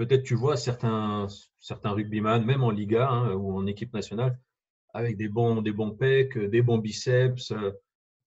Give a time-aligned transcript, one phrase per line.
[0.00, 1.26] peut-être tu vois certains,
[1.58, 4.38] certains rugbyman, même en Liga hein, ou en équipe nationale,
[4.94, 7.52] avec des bons, des bons pecs, des bons biceps,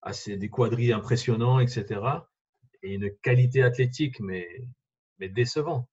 [0.00, 2.00] assez, des quadrilles impressionnants, etc.
[2.84, 4.46] Et une qualité athlétique, mais,
[5.18, 5.88] mais décevant.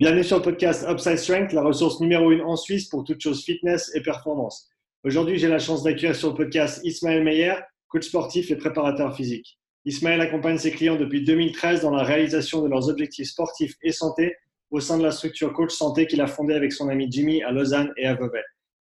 [0.00, 3.44] Bienvenue sur le podcast Upside Strength, la ressource numéro une en Suisse pour toutes choses
[3.44, 4.68] fitness et performance.
[5.04, 7.54] Aujourd'hui, j'ai la chance d'accueillir sur le podcast Ismaël Meyer,
[7.86, 9.60] coach sportif et préparateur physique.
[9.86, 14.36] Ismaël accompagne ses clients depuis 2013 dans la réalisation de leurs objectifs sportifs et santé
[14.70, 17.52] au sein de la structure Coach Santé qu'il a fondée avec son ami Jimmy à
[17.52, 18.42] Lausanne et à Vevey.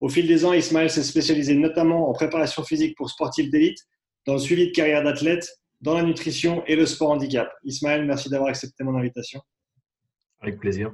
[0.00, 3.78] Au fil des ans, Ismaël s'est spécialisé notamment en préparation physique pour sportifs d'élite,
[4.26, 5.48] dans le suivi de carrière d'athlète,
[5.80, 7.50] dans la nutrition et le sport handicap.
[7.64, 9.40] Ismaël, merci d'avoir accepté mon invitation.
[10.40, 10.92] Avec plaisir.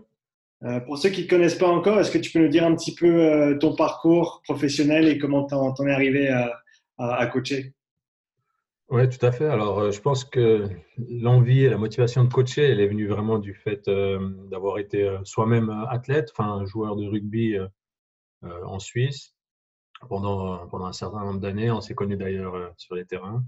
[0.64, 2.64] Euh, pour ceux qui ne te connaissent pas encore, est-ce que tu peux nous dire
[2.64, 6.28] un petit peu euh, ton parcours professionnel et comment tu en, es arrivé
[6.98, 7.72] à, coacher?
[8.88, 9.46] Oui, tout à fait.
[9.46, 13.38] Alors, euh, je pense que l'envie et la motivation de coacher, elle est venue vraiment
[13.38, 13.88] du fait
[14.50, 17.56] d'avoir été soi-même athlète, enfin joueur de rugby
[18.42, 19.34] en Suisse
[20.08, 21.70] pendant, un certain nombre d'années.
[21.70, 23.44] On s'est connus d'ailleurs sur les terrains.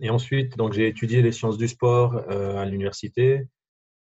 [0.00, 3.48] et ensuite, donc j'ai étudié les sciences du sport à l'université.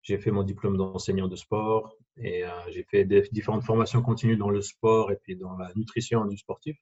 [0.03, 4.51] J'ai fait mon diplôme d'enseignant de sport et euh, j'ai fait différentes formations continues dans
[4.51, 6.77] le sport et puis dans la nutrition du sportif.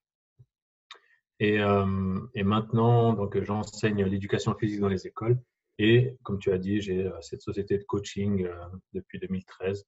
[1.41, 5.39] Et, euh, et maintenant, donc, j'enseigne l'éducation physique dans les écoles.
[5.79, 8.49] Et comme tu as dit, j'ai euh, cette société de coaching
[8.93, 9.87] depuis 2013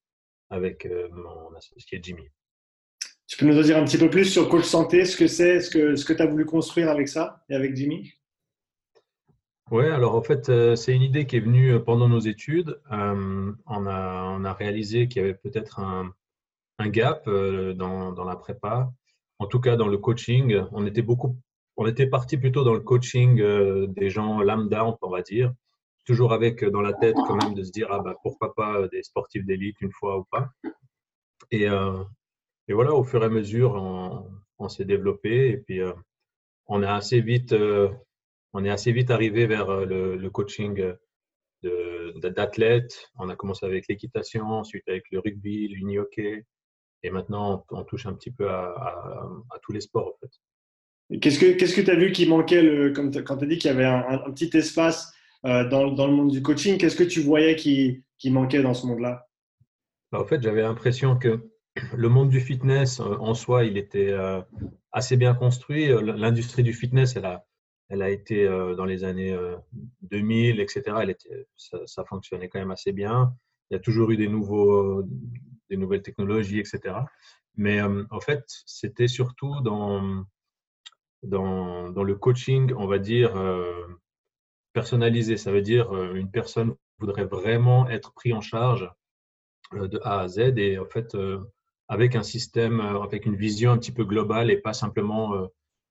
[0.51, 2.29] avec mon associé Jimmy.
[3.29, 5.61] Tu peux nous en dire un petit peu plus sur Coach Santé, ce que c'est,
[5.61, 8.13] ce que, ce que tu as voulu construire avec ça et avec Jimmy?
[9.71, 12.81] Oui, alors en fait, euh, c'est une idée qui est venue euh, pendant nos études.
[12.91, 16.13] Euh, on, a, on, a, réalisé qu'il y avait peut-être un,
[16.79, 18.93] un, gap dans, dans, la prépa,
[19.41, 20.63] en tout cas dans le coaching.
[20.71, 21.37] On était beaucoup,
[21.77, 23.37] on était parti plutôt dans le coaching
[23.89, 25.53] des gens lambda, on va dire,
[26.07, 29.03] toujours avec dans la tête quand même de se dire ah bah pourquoi pas des
[29.03, 30.51] sportifs d'élite une fois ou pas.
[31.51, 31.67] Et,
[32.69, 33.75] voilà, au fur et à mesure,
[34.59, 35.81] on, s'est développé et puis
[36.67, 37.53] on a assez vite
[38.53, 40.95] on est assez vite arrivé vers euh, le, coaching
[41.65, 43.11] euh, d'athlètes.
[43.19, 46.45] On a commencé avec l'équitation, ensuite avec le rugby, l'uni-hockey.
[47.03, 51.19] Et maintenant, on, touche un petit peu à, tous les sports, en fait.
[51.19, 53.71] Qu'est-ce que tu ce que as vu qui manquait, le, quand tu as dit qu'il
[53.71, 55.13] y avait un, petit espace
[55.45, 58.75] euh, dans, dans, le monde du coaching Qu'est-ce que tu voyais qui, qui manquait dans
[58.75, 59.27] ce monde-là?
[60.13, 61.49] Bah, En fait, j'avais l'impression que
[61.95, 64.15] le monde du fitness, en soi, il était
[64.93, 65.89] assez bien construit.
[65.89, 67.45] L'industrie du fitness, elle a,
[67.91, 69.37] elle a été euh, dans les années
[70.03, 70.83] 2000, euh, etc.
[71.03, 73.35] Elle était, ça, fonctionnait quand même assez bien.
[73.71, 75.05] Il y a toujours eu des, nouveaux,
[75.71, 76.97] des nouvelles technologies, etc.
[77.57, 80.25] Mais euh, en fait, c'était surtout dans,
[81.23, 83.35] dans, le coaching, on va dire,
[84.73, 85.37] personnalisé.
[85.37, 88.91] Ça veut dire une personne voudrait vraiment être pris en charge
[89.73, 91.17] de A à Z et en fait,
[91.89, 95.49] avec un système, avec une vision un petit peu globale et pas simplement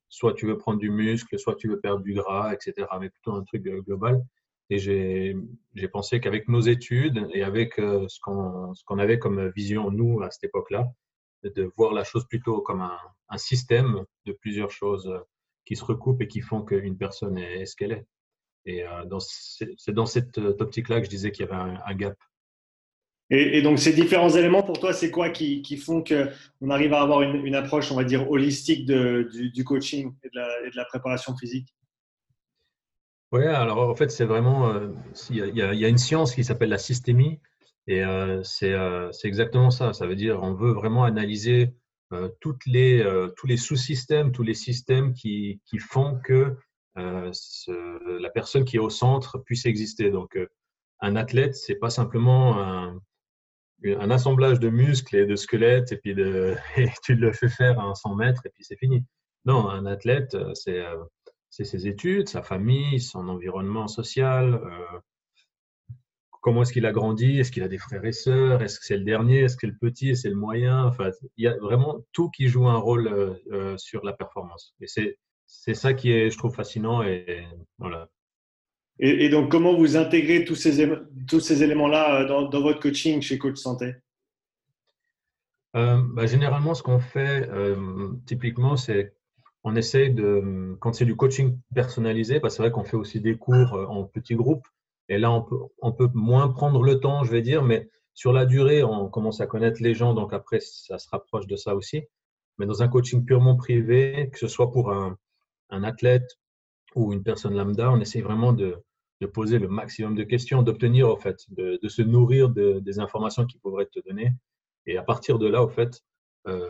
[0.10, 2.88] soit tu veux prendre du muscle, soit tu veux perdre du gras, etc.
[3.00, 4.22] Mais plutôt un truc euh, global.
[4.70, 10.22] Et j'ai pensé qu'avec nos études et avec euh, ce qu'on avait comme vision, nous,
[10.22, 10.88] à cette époque-là,
[11.44, 15.20] de voir la chose plutôt comme un, système de plusieurs choses euh,
[15.66, 18.06] qui se recoupent et qui font qu'une personne est, ce qu'elle est.
[18.66, 18.84] Et
[19.78, 22.18] c'est dans cette optique-là que je disais qu'il y avait un, gap.
[23.32, 27.22] Et, donc, ces différents éléments, pour toi, c'est quoi qui, font qu'on arrive à avoir
[27.22, 31.74] une, approche, on va dire, holistique du, coaching et de, la, préparation physique?
[33.32, 34.70] Oui, alors en fait, c'est vraiment.
[34.74, 34.90] Euh,
[35.30, 37.40] il y, a, une science qui s'appelle la systémie,
[37.88, 39.94] et euh, euh, c'est exactement ça.
[39.94, 41.76] Ça veut dire on veut vraiment analyser
[42.42, 43.06] toutes les,
[43.38, 46.56] tous les sous-systèmes, tous les systèmes qui, qui font que
[46.96, 50.10] la personne qui est au centre puisse exister.
[50.10, 50.36] Donc,
[51.02, 53.00] un athlète, c'est pas simplement un,
[53.86, 56.56] un assemblage de muscles et de squelettes et puis de,
[57.04, 59.06] tu le fais faire à 100 mètres et puis c'est fini.
[59.46, 60.84] Non, un athlète, euh, c'est
[61.50, 65.00] ses études, sa famille, son environnement social, euh,
[66.42, 68.98] comment est-ce qu'il a grandi, est-ce qu'il a des frères et sœurs, est-ce que c'est
[68.98, 70.86] le dernier, est-ce que c'est le petit, c'est le moyen.
[70.86, 74.76] Enfin, il y a vraiment tout qui joue un rôle euh, sur la performance.
[74.82, 77.04] Et c'est ça qui est, je trouve, fascinant.
[77.04, 77.46] Et
[77.78, 78.10] voilà.
[79.02, 80.92] Et, donc, comment vous intégrez tous ces,
[81.28, 83.96] tous ces éléments-là euh, dans, votre coaching chez Coach Santé?
[85.78, 89.16] Euh, bah, Généralement, ce qu'on fait, euh, typiquement, c'est
[89.70, 93.38] on essaye de, quand c'est du coaching personnalisé, bah, c'est vrai qu'on fait aussi des
[93.38, 94.68] cours en petits groupes.
[95.10, 98.84] Et là, on peut, moins prendre le temps, je vais dire, mais sur la durée,
[98.84, 102.04] on commence à connaître les gens, donc après, ça se rapproche de ça aussi.
[102.58, 105.18] Mais dans un coaching purement privé, que ce soit pour un,
[105.70, 106.38] un athlète
[106.96, 108.84] ou une personne lambda, on essaie vraiment de,
[109.34, 113.90] poser le maximum de questions, d'obtenir, au fait, de, se nourrir des informations qu'ils pourraient
[113.92, 114.34] te donner.
[114.86, 116.02] Et à partir de là, au fait,
[116.48, 116.70] euh,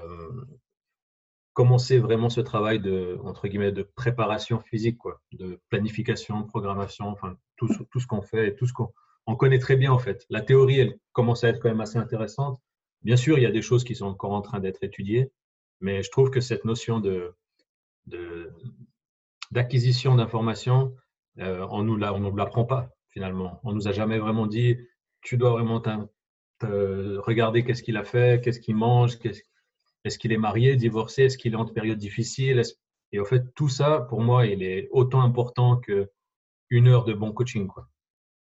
[1.59, 7.07] commencer vraiment ce travail de, entre guillemets, de préparation physique, quoi, de planification, de programmation,
[7.09, 8.94] enfin, tout, tout ce qu'on fait et tout ce qu'on
[9.25, 10.25] on connaît très bien, en fait.
[10.29, 12.61] La théorie, elle commence à être quand même assez intéressante.
[13.01, 15.33] Bien sûr, il y a des choses qui sont encore en train d'être étudiées,
[15.81, 17.35] mais je trouve que cette notion de,
[19.51, 20.95] d'acquisition d'informations,
[21.39, 23.59] euh, on ne nous l'apprend pas finalement.
[23.65, 24.77] On nous a jamais vraiment dit,
[25.19, 25.83] tu dois vraiment
[26.62, 29.19] regarder qu'est-ce qu'il a fait, qu'est-ce qu'il mange,
[30.06, 32.62] est-ce qu'il est marié, divorcé, est-ce qu'il est en période difficile?
[33.12, 37.31] Et en fait, tout ça, pour moi, il est autant important qu'une heure de bon
[37.31, 37.68] coaching.
[37.68, 37.88] Quoi.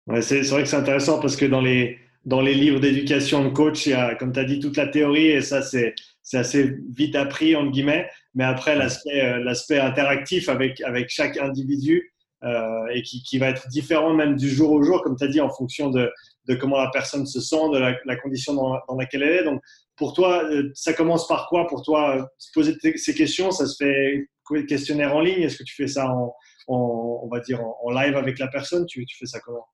[0.07, 3.51] Ouais, c'est vrai que c'est intéressant parce que dans les, dans les livres d'éducation de
[3.51, 5.95] coach, il y a, comme tu as dit, toute la théorie et ça, c'est
[6.33, 8.09] assez vite appris, entre guillemets.
[8.35, 13.51] Mais après, l'aspect euh, l'aspect interactif avec, avec chaque individu euh, et qui, qui, va
[13.51, 16.11] être différent même du jour au jour, comme tu as dit, en fonction de,
[16.49, 19.45] de comment la personne se sent, de la, condition dans, dans, laquelle elle est.
[19.45, 19.61] Donc,
[19.97, 23.77] pour toi, euh, ça commence par quoi Pour toi, se poser ces questions, ça se
[23.77, 24.27] fait
[24.67, 25.43] questionnaire en ligne?
[25.43, 26.35] Est-ce que tu fais ça en,
[26.69, 28.87] on va dire, en, live avec la personne?
[28.87, 29.67] Tu, tu fais ça comment?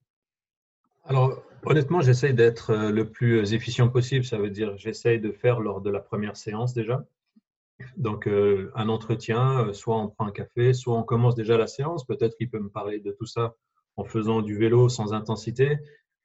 [1.05, 4.25] Alors, honnêtement, j'essaye d'être euh, le plus efficient possible.
[4.25, 7.05] Ça veut dire, j'essaye de faire lors de la première séance déjà.
[7.97, 11.67] Donc, euh, un entretien, euh, soit on prend un café, soit on commence déjà la
[11.67, 12.07] séance.
[12.07, 13.55] Peut-être qu'il peut me parler de tout ça
[13.97, 15.79] en faisant du vélo sans intensité.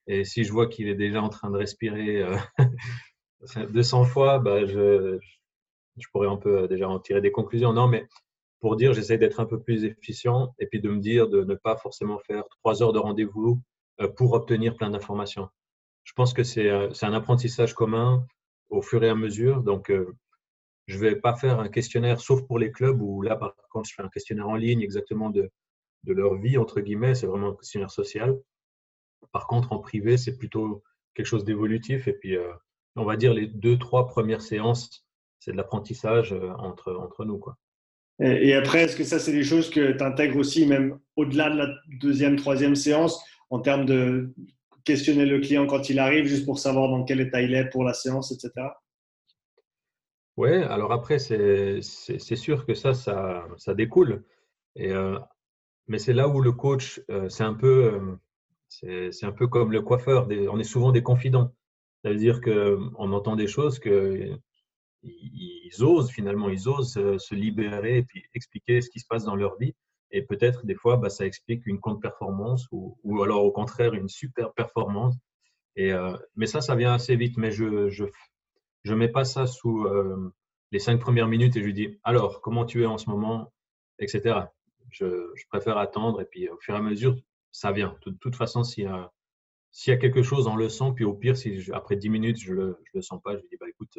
[0.08, 2.26] Et si je vois qu'il est déjà en train de respirer
[3.74, 5.20] 200 fois, bah, je,
[5.98, 7.74] je, pourrais un peu déjà en tirer des conclusions.
[7.74, 8.08] Non, mais
[8.62, 11.56] pour dire, j'essaie d'être un peu plus efficient et puis de me dire de ne
[11.56, 13.60] pas forcément faire trois heures de rendez-vous
[14.00, 15.50] euh, pour obtenir plein d'informations.
[16.04, 18.26] Je pense que euh, c'est un apprentissage commun
[18.70, 19.64] au fur et à mesure.
[19.64, 20.16] Donc, euh,
[20.92, 23.90] je ne vais pas faire un questionnaire, sauf pour les clubs où là, par contre,
[23.90, 25.50] je fais un questionnaire en ligne exactement de,
[26.06, 27.16] leur vie, entre guillemets.
[27.16, 28.38] C'est vraiment un questionnaire social.
[29.32, 30.84] Par contre, en privé, c'est plutôt
[31.14, 32.08] quelque chose d'évolutif.
[32.08, 32.36] Et puis,
[32.96, 35.06] on va dire les deux, trois premières séances,
[35.40, 37.42] c'est de l'apprentissage entre, entre nous.
[38.20, 41.58] Et après, est-ce que ça, c'est des choses que tu intègres aussi, même au-delà de
[41.58, 41.68] la
[42.02, 44.34] deuxième, troisième séance en termes de
[44.84, 47.84] questionner le client quand il arrive, juste pour savoir dans quel état il est pour
[47.84, 48.68] la séance, etc.
[50.38, 54.24] Oui, alors après, c'est sûr que ça, ça, ça découle.
[54.76, 54.92] Et,
[55.88, 58.18] mais c'est là où le coach, c'est un, peu,
[58.84, 60.28] euh, un peu comme le coiffeur.
[60.30, 61.54] on est souvent des confidents.
[62.04, 64.32] Ça veut dire qu'on entend des choses que
[65.04, 69.36] ils osent finalement, ils osent se libérer et puis expliquer ce qui se passe dans
[69.36, 69.74] leur vie.
[70.12, 74.10] Et peut-être des fois, bah, ça explique une contre-performance ou, ou, alors au contraire une
[74.10, 75.16] super performance.
[75.76, 75.92] Et,
[76.36, 77.38] mais ça, ça vient assez vite.
[77.38, 78.06] Mais je
[78.84, 80.34] je, je mets pas ça sous euh,
[80.72, 83.54] les cinq premières minutes et je lui dis alors, comment tu es en ce moment,
[84.00, 84.40] etc.
[84.90, 87.16] Je, préfère attendre et puis au fur et à mesure,
[87.52, 87.98] ça vient.
[88.06, 90.92] De toute façon, s'il y, a, quelque chose, on le sent.
[90.96, 93.58] Puis au pire, si après dix minutes, je ne le, sens pas, je lui dis
[93.60, 93.98] bah, écoute,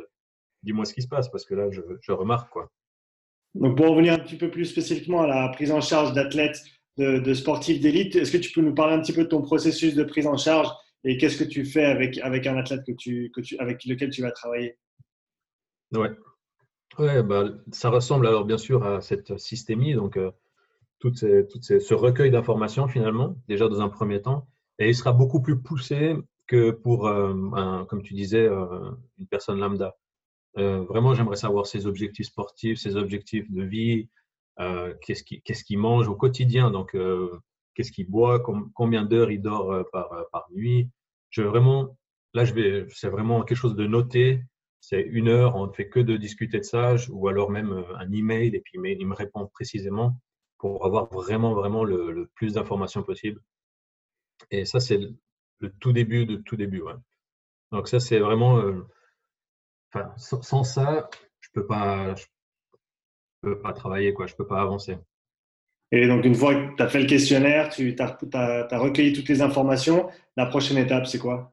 [0.63, 2.51] dis-moi ce qui se passe parce que là, je, je remarque.
[2.51, 2.71] quoi.
[3.55, 6.63] Donc, pour revenir un petit peu plus spécifiquement à la prise en charge d'athlètes,
[6.99, 9.95] de, sportifs d'élite, est-ce que tu peux nous parler un petit peu de ton processus
[9.95, 10.69] de prise en charge
[11.05, 14.11] et qu'est-ce que tu fais avec, avec un athlète que tu, que tu, avec lequel
[14.11, 14.79] tu vas travailler?
[15.93, 16.11] Ouais,
[16.99, 20.31] ouais bah, ça ressemble alors bien sûr à cette systémie, donc euh,
[21.01, 24.47] tout, ce recueil d'informations finalement, déjà dans un premier temps,
[24.79, 26.17] et il sera beaucoup plus poussé
[26.47, 29.97] que pour, euh, comme tu disais, euh, une personne lambda.
[30.55, 34.11] Vraiment, j'aimerais savoir ses objectifs sportifs, ses objectifs de vie,
[35.01, 36.95] qu'est-ce qu'il mange au quotidien, donc
[37.75, 38.41] qu'est-ce qu'il boit,
[38.75, 40.89] combien d'heures il dort par, par, nuit.
[41.31, 41.97] Je vraiment,
[42.35, 44.43] là, je vais, c'est vraiment quelque chose de noté.
[44.81, 48.13] C'est une heure, on ne fait que de discuter de ça, ou alors même un
[48.13, 50.19] email, et puis il me répond précisément
[50.59, 53.41] pour avoir vraiment, vraiment le, plus d'informations possible.
[54.51, 54.99] Et ça, c'est
[55.61, 56.83] le, tout début de tout début.
[57.71, 58.63] Donc ça, c'est vraiment
[60.17, 61.09] sans ça,
[61.41, 62.15] je peux pas,
[63.43, 64.27] peux pas travailler, quoi.
[64.27, 64.99] Je peux pas avancer.
[65.93, 69.43] Et donc, une fois que tu as fait le questionnaire, tu as, recueilli toutes les
[69.43, 70.09] informations,
[70.39, 71.53] la prochaine étape, c'est quoi?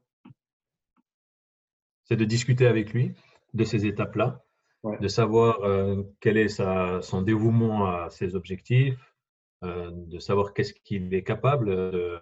[2.04, 3.14] C'est de discuter avec lui
[3.52, 4.42] de ces étapes-là,
[5.00, 9.14] de savoir euh, quel est sa, son dévouement à ses objectifs,
[9.62, 12.18] euh, de savoir qu'est-ce qu'il est capable de,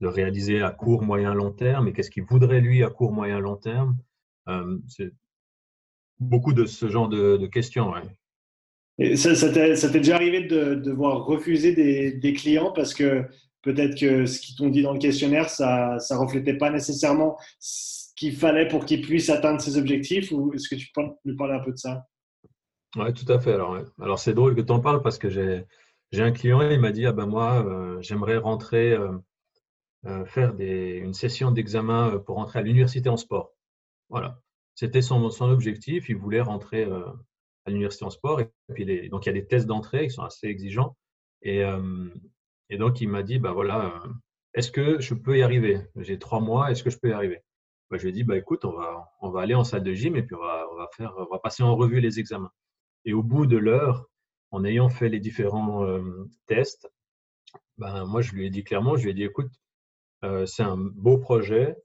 [0.00, 3.40] de, réaliser à court, moyen, long terme et qu'est-ce qu'il voudrait lui à court, moyen,
[3.40, 3.96] long terme.
[4.48, 4.78] Euh,
[6.20, 7.94] beaucoup de ce genre de, questions.
[9.14, 13.24] Ça, t'est déjà arrivé de devoir refuser des, clients parce que
[13.62, 18.12] peut-être que ce qu'ils t'ont dit dans le questionnaire, ça ne reflétait pas nécessairement ce
[18.16, 21.54] qu'il fallait pour qu'ils puissent atteindre ses objectifs ou est-ce que tu peux nous parler
[21.54, 22.06] un peu de ça?
[22.96, 23.52] Oui, tout à fait.
[23.52, 25.64] Alors, alors c'est drôle que tu en parles parce que j'ai
[26.12, 28.96] un client, il m'a dit ah ben moi, j'aimerais rentrer,
[30.26, 33.52] faire des, une session d'examen pour rentrer à l'université en sport.
[34.08, 34.40] Voilà,
[34.74, 36.08] c'était son, son, objectif.
[36.08, 36.88] Il voulait rentrer
[37.68, 38.40] à l'université en sport.
[38.40, 40.96] Et puis donc il y a des tests d'entrée qui sont assez exigeants.
[41.42, 41.62] Et,
[42.70, 44.02] et donc il m'a dit bah voilà,
[44.54, 45.80] est-ce que je peux y arriver?
[45.96, 47.42] J'ai trois mois, est-ce que je peux y arriver?
[47.90, 49.94] Bah, Je lui ai dit, bah, écoute, on va, on va aller en salle de
[49.94, 52.52] gym et puis on va, faire, on va passer en revue les examens.
[53.04, 54.06] Et au bout de l'heure,
[54.50, 56.90] en ayant fait les différents euh, tests,
[57.78, 59.52] ben, moi, je lui ai dit clairement, je lui ai dit, écoute,
[60.24, 61.76] euh, c'est un beau projet,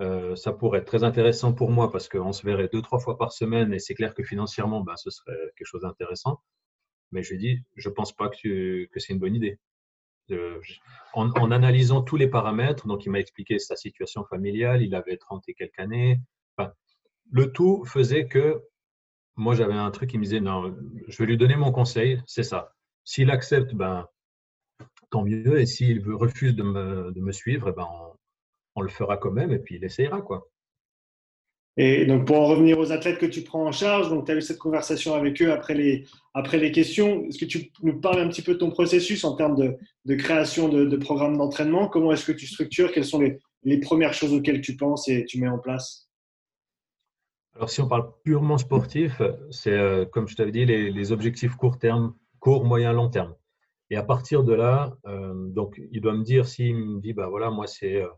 [0.00, 3.16] euh, ça pourrait être très intéressant pour moi parce qu'on se verrait deux, trois fois
[3.16, 6.40] par semaine et c'est clair que financièrement, ben, ce serait quelque chose d'intéressant.
[7.12, 9.58] Mais je lui dit, je ne pense pas que, que c'est une bonne idée
[11.12, 15.44] en, analysant tous les paramètres, donc il m'a expliqué sa situation familiale, il avait 30
[15.48, 16.20] et quelques années.
[17.32, 18.62] le tout faisait que
[19.36, 20.76] moi j'avais un truc qui me disait non,
[21.08, 22.72] je vais lui donner mon conseil, c'est ça.
[23.04, 24.08] S'il accepte, ben
[25.10, 28.16] tant mieux, et s'il refuse de me, de me suivre, ben on,
[28.76, 30.48] on, le fera quand même, et puis il essayera quoi.
[31.78, 34.36] Et donc, pour en revenir aux athlètes que tu prends en charge, donc tu as
[34.36, 37.24] eu cette conversation avec eux après les, après les questions.
[37.24, 40.14] Est-ce que tu nous parles un petit peu de ton processus en termes de, de
[40.14, 41.88] création de, de programmes d'entraînement?
[41.88, 42.92] Comment est-ce que tu structures?
[42.92, 46.08] Quelles sont les, les, premières choses auxquelles tu penses et tu mets en place?
[47.56, 51.56] Alors, si on parle purement sportif, c'est, euh, comme je t'avais dit, les, les, objectifs
[51.56, 53.34] court terme, court, moyen, long terme.
[53.90, 57.28] Et à partir de là, euh, donc, il doit me dire s'il me dit, bah
[57.28, 58.08] voilà, moi, c'est, euh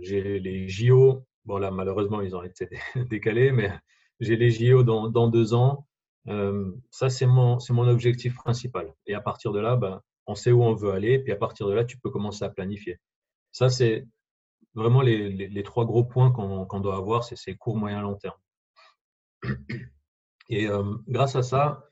[0.00, 2.68] j'ai les JO Bon, là, malheureusement, ils ont été
[3.08, 3.72] décalés, mais
[4.20, 5.86] j'ai les JO dans, deux ans.
[6.28, 8.94] Euh, ça, c'est mon, objectif principal.
[9.06, 11.18] Et à partir de là, ben, on sait où on veut aller.
[11.18, 12.98] Puis à partir de là, tu peux commencer à planifier.
[13.52, 14.06] Ça, c'est
[14.74, 18.38] vraiment les, trois gros points qu'on doit avoir, c'est court, moyen, long terme.
[20.48, 21.88] Et euh, grâce à ça,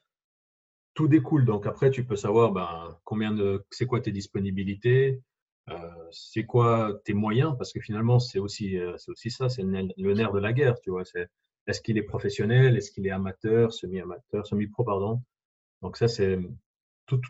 [0.94, 1.44] tout découle.
[1.44, 5.20] Donc après, tu peux savoir ben, combien de, c'est quoi tes disponibilités, euh,
[6.10, 7.54] c'est quoi tes moyens?
[7.56, 10.80] Parce que finalement, c'est aussi, euh, c'est aussi ça, c'est le nerf de la guerre,
[10.80, 11.04] tu vois.
[11.04, 11.28] C'est
[11.66, 12.76] est-ce qu'il est professionnel?
[12.76, 15.22] Est-ce qu'il est amateur, semi-amateur, semi-pro, pardon?
[15.82, 16.38] Donc ça, c'est
[17.06, 17.20] tout,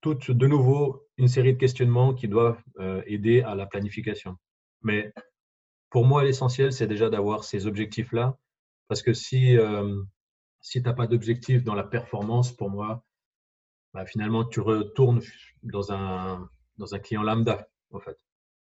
[0.00, 4.36] tout, de nouveau une série de questionnements qui doivent euh, aider à la planification.
[4.82, 5.12] Mais
[5.90, 8.36] pour moi, l'essentiel, c'est déjà d'avoir ces objectifs-là,
[8.88, 9.56] parce que si,
[10.60, 13.04] si tu n'as pas d'objectif dans la performance, pour moi,
[13.92, 15.20] bah, finalement, tu retournes
[15.62, 18.16] dans un, dans un client lambda en fait.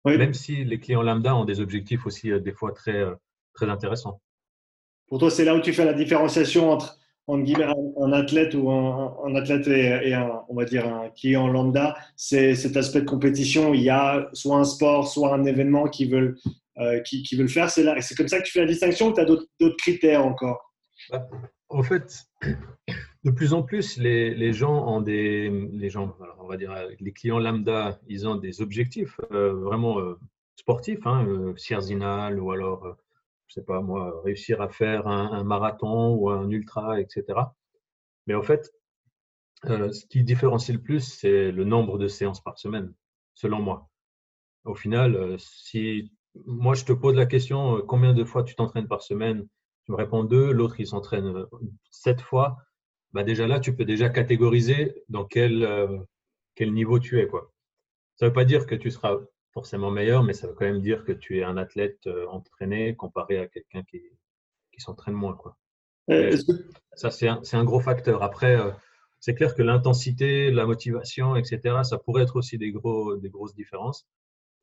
[0.04, 3.14] Même si les clients lambda ont des objectifs aussi euh, des fois très, euh,
[3.54, 4.20] très intéressants.
[5.08, 9.66] Pour toi, c'est là où tu fais la différenciation entre un athlète ou un, athlète
[9.66, 13.72] et, un, on va dire un client lambda, c'est cet aspect de compétition.
[13.72, 16.36] Il y a soit un sport, soit un événement qui veulent,
[16.78, 17.70] euh, qui, qui veulent faire.
[17.70, 20.74] C'est c'est comme ça que tu fais la distinction ou tu as d'autres critères encore?
[21.10, 21.26] Bah,
[21.70, 22.24] En fait,
[23.24, 27.38] de plus en plus, les, gens ont des, les gens, on va dire, les clients
[27.38, 30.18] lambda, ils ont des objectifs euh, vraiment euh,
[30.56, 32.96] sportifs, hein, euh, ou alors,
[33.46, 37.24] je sais pas moi, réussir à faire un, marathon ou un ultra, etc.
[38.26, 38.70] Mais en fait,
[39.62, 42.92] ce qui différencie le plus, c'est le nombre de séances par semaine,
[43.32, 43.88] selon moi.
[44.66, 46.12] Au final, si
[46.46, 49.46] moi je te pose la question, combien de fois tu t'entraînes par semaine
[49.84, 51.46] Tu me réponds deux, l'autre il s'entraîne
[51.90, 52.58] sept fois
[53.14, 55.98] bah déjà là, tu peux déjà catégoriser dans quel, euh,
[56.56, 57.28] quel niveau tu es.
[57.28, 57.52] Quoi.
[58.16, 59.18] Ça ne veut pas dire que tu seras
[59.52, 62.96] forcément meilleur, mais ça veut quand même dire que tu es un athlète euh, entraîné
[62.96, 64.02] comparé à quelqu'un qui,
[64.72, 65.36] qui s'entraîne moins.
[65.36, 65.56] Quoi.
[66.94, 68.24] Ça, c'est un, un, gros facteur.
[68.24, 68.72] Après, euh,
[69.20, 73.54] c'est clair que l'intensité, la motivation, etc., ça pourrait être aussi des, gros, des grosses
[73.54, 74.08] différences.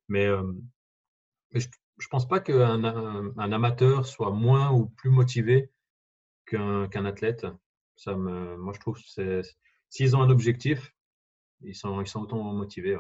[0.09, 0.27] Mais,
[1.53, 5.71] je ne pense pas qu'un un, amateur soit moins ou plus motivé
[6.45, 7.45] qu'un athlète
[8.07, 9.41] moi, je trouve que
[9.89, 10.93] s'ils ont un objectif,
[11.63, 12.97] ils sont, autant motivés.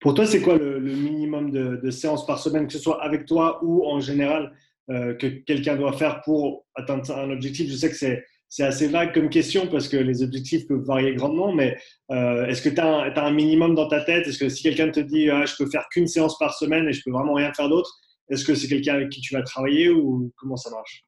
[0.00, 3.60] Pour toi, c'est quoi le, minimum de, séances par semaine, que ce soit avec toi
[3.62, 4.52] ou en général,
[4.90, 7.70] euh, que quelqu'un doit faire pour atteindre un objectif?
[7.70, 11.14] Je sais que c'est, c'est assez vague comme question parce que les objectifs peuvent varier
[11.14, 11.78] grandement, mais
[12.10, 14.26] euh, est-ce que tu as, un minimum dans ta tête?
[14.26, 16.92] Est-ce que si quelqu'un te dit ah, je peux faire qu'une séance par semaine et
[16.92, 17.90] je peux vraiment rien faire d'autre,
[18.28, 21.04] est-ce que c'est quelqu'un avec qui tu vas travailler ou comment ça marche?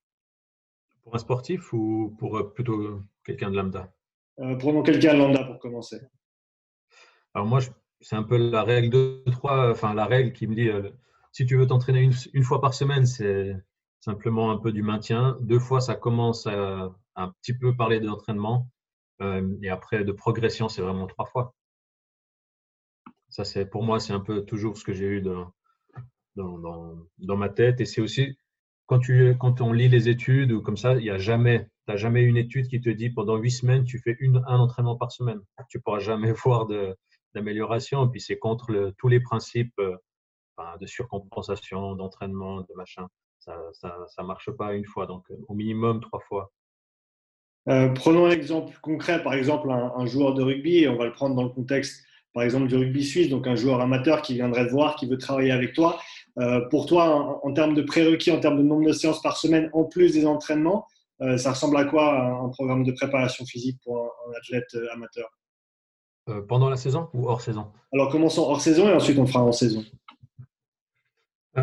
[1.04, 3.92] Pour un sportif ou pour euh, plutôt quelqu'un de lambda?
[4.40, 6.00] Euh, Prenons quelqu'un de lambda pour commencer.
[7.34, 7.60] Alors moi,
[8.00, 10.90] c'est un peu la règle de 3, enfin la règle qui me dit euh,
[11.32, 13.54] si tu veux t'entraîner une, fois par semaine, c'est
[14.00, 15.36] simplement un peu du maintien.
[15.40, 18.68] Deux fois, ça commence à, un petit peu parler d'entraînement.
[19.20, 21.54] et après, de progression, c'est vraiment trois fois.
[23.30, 25.52] Ça, c'est pour moi, c'est un peu toujours ce que j'ai eu dans,
[26.36, 27.80] dans, dans, dans, ma tête.
[27.80, 28.38] Et c'est aussi
[28.86, 31.96] quand, tu, quand on lit les études ou comme ça, il n'y a jamais, tu
[31.96, 35.12] jamais une étude qui te dit pendant huit semaines, tu fais une, un entraînement par
[35.12, 35.40] semaine.
[35.68, 36.66] Tu ne pourras jamais voir
[37.34, 38.08] d'amélioration.
[38.08, 39.96] Puis c'est contre tous les principes euh,
[40.80, 43.06] de surcompensation, d'entraînement, de machin.
[43.38, 43.56] Ça
[44.18, 45.06] ne marche pas une fois.
[45.06, 46.50] Donc, au minimum, trois fois.
[47.68, 51.12] Euh, prenons un exemple concret, par exemple un, joueur de rugby, et on va le
[51.12, 54.66] prendre dans le contexte, par exemple, du rugby suisse, donc un joueur amateur qui viendrait
[54.66, 55.98] te voir, qui veut travailler avec toi.
[56.38, 59.70] Euh, pour toi, en, termes de prérequis, en termes de nombre de séances par semaine,
[59.72, 60.86] en plus des entraînements,
[61.20, 65.28] euh, ça ressemble à quoi un, programme de préparation phisique pour un, athlète amateur?
[66.48, 67.66] Pendant la saison ou hors saison?
[67.92, 69.84] Alors commençons hors saison et ensuite on fera en saison.
[71.56, 71.62] Euh,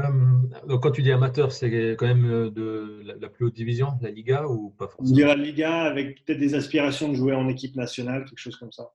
[0.68, 4.10] donc quand tu dis amateur, c'est quand même euh, de la, plus haute division, la
[4.10, 5.10] Liga ou pas forcément?
[5.10, 8.56] On dirait la Liga avec peut-être des aspirations de jouer en équipe nationale, quelque chose
[8.56, 8.92] comme ça.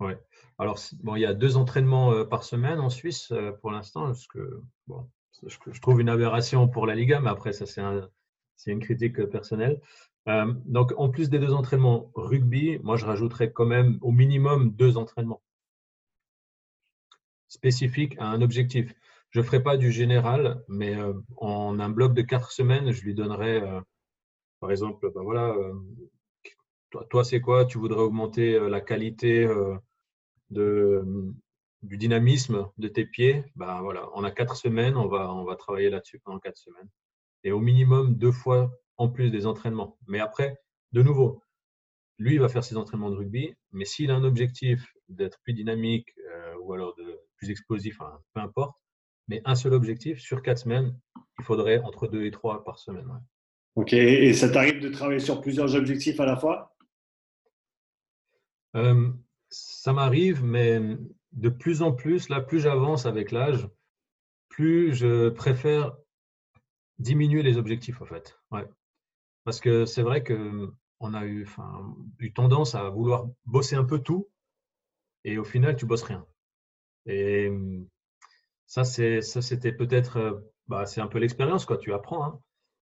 [0.00, 0.12] Oui.
[0.58, 4.28] Alors, bon, il y a deux entraînements euh, par semaine en Suisse pour l'instant, ce
[4.28, 5.08] que bon,
[5.46, 8.08] je, trouve une aberration pour la Liga, mais après, ça, c'est un,
[8.66, 9.80] une critique personnelle.
[10.66, 14.96] donc, en plus des deux entraînements rugby, moi, je rajouterais quand même au minimum deux
[14.96, 15.42] entraînements
[17.48, 18.94] spécifiques à un objectif.
[19.30, 23.02] Je ne ferai pas du général, mais euh, en un bloc de quatre semaines, je
[23.02, 23.80] lui donnerai, euh,
[24.60, 25.74] par exemple, ben voilà, euh,
[27.10, 27.66] toi, c'est quoi?
[27.66, 29.46] Tu voudrais augmenter la qualité
[30.50, 31.04] de,
[31.82, 35.56] du dynamisme de tes pieds ben voilà, On a quatre semaines, on va, on va
[35.56, 36.88] travailler là-dessus pendant quatre semaines.
[37.44, 39.96] Et au minimum deux fois en plus des entraînements.
[40.06, 40.58] Mais après,
[40.92, 41.42] de nouveau,
[42.18, 45.52] lui, il va faire ses entraînements de rugby, mais s'il a un objectif d'être plus
[45.52, 46.12] dynamique
[46.60, 47.98] ou alors de plus explosif,
[48.34, 48.76] peu importe,
[49.28, 50.98] mais un seul objectif sur quatre semaines,
[51.38, 53.08] il faudrait entre deux et trois par semaine.
[53.76, 56.74] Ok, et ça t'arrive de travailler sur plusieurs objectifs à la fois?
[58.74, 59.08] Euh,
[59.50, 60.80] Ça m'arrive, mais
[61.32, 63.68] de plus en plus, là, plus j'avance avec l'âge,
[64.48, 65.96] plus je préfère
[66.98, 68.38] diminuer les objectifs, en fait.
[68.50, 68.66] Ouais.
[69.44, 71.46] Parce que c'est vrai qu'on a eu,
[72.18, 74.28] eu tendance à vouloir bosser un peu tout,
[75.24, 76.26] et au final, tu bosses rien.
[77.06, 77.50] Et
[78.66, 81.78] ça, c'est, ça, c'était peut-être, euh, bah, c'est un peu l'expérience, quoi.
[81.78, 82.24] Tu apprends.
[82.24, 82.40] Hein.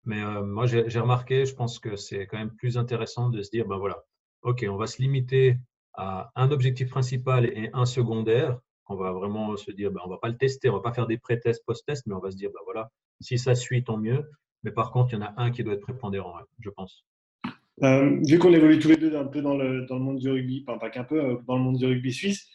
[0.06, 3.50] Mais euh, moi, j'ai, remarqué, je pense que c'est quand même plus intéressant de se
[3.50, 4.04] dire, ben voilà,
[4.44, 5.58] ok, on va se limiter
[5.94, 8.58] à un objectif principal et un secondaire.
[8.88, 11.08] On va vraiment se dire, ben, on va pas le tester, on va pas faire
[11.08, 12.90] des pré-tests, post-tests, mais on va se dire, ben voilà,
[13.22, 14.30] si ça suit, tant mieux.
[14.64, 17.06] Mais par contre, il y en a un qui doit être prépondérant, je pense.
[17.84, 20.90] Euh, vu qu'on évolue tous les deux un peu dans le, monde du rugby, pas
[20.90, 22.48] qu'un peu, dans le monde du rugby suisse,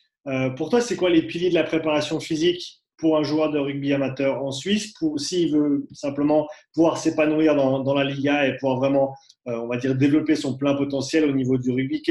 [0.57, 3.93] pour toi, c'est quoi les piliers de la préparation physique pour un joueur de rugby
[3.93, 9.15] amateur en Suisse, s'il veut simplement pouvoir s'épanouir dans, dans, la Liga et pouvoir vraiment,
[9.49, 12.03] euh, on va dire, développer son plein potentiel au niveau du rugby,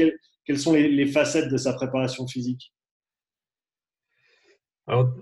[0.46, 2.72] quelles sont les, facettes de sa préparation physique?
[4.86, 5.12] Alors,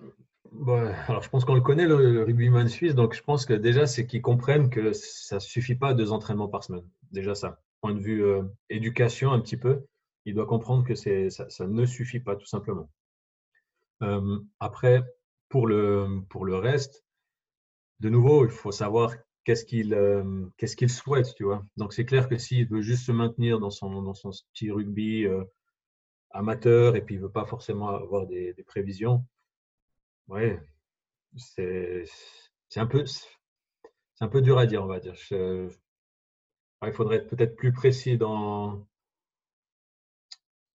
[0.52, 4.22] je pense qu'on le connaît, le, rugbyman suisse, donc je pense que déjà, c'est qu'ils
[4.22, 6.86] comprennent que ça ne suffit pas deux entraînements par semaine.
[7.10, 9.86] Déjà ça, point de vue euh, éducation un petit peu,
[10.26, 12.90] il doit comprendre que ça, ça ne suffit pas tout simplement.
[14.02, 15.02] Euh, après,
[15.48, 17.04] pour le, pour le reste,
[18.00, 21.64] de nouveau, il faut savoir qu'est-ce qu'il euh, qu'est-ce qu'il souhaite, tu vois.
[21.76, 25.26] Donc c'est clair que s'il veut juste se maintenir dans son, dans son petit rugby
[25.26, 25.44] euh,
[26.30, 29.24] amateur et puis il veut pas forcément avoir des, prévisions,
[30.28, 30.60] ouais,
[31.36, 32.06] c'est
[32.76, 35.14] un peu c'est un peu dur à dire, on va dire.
[35.30, 38.86] il faudrait être peut-être plus précis dans.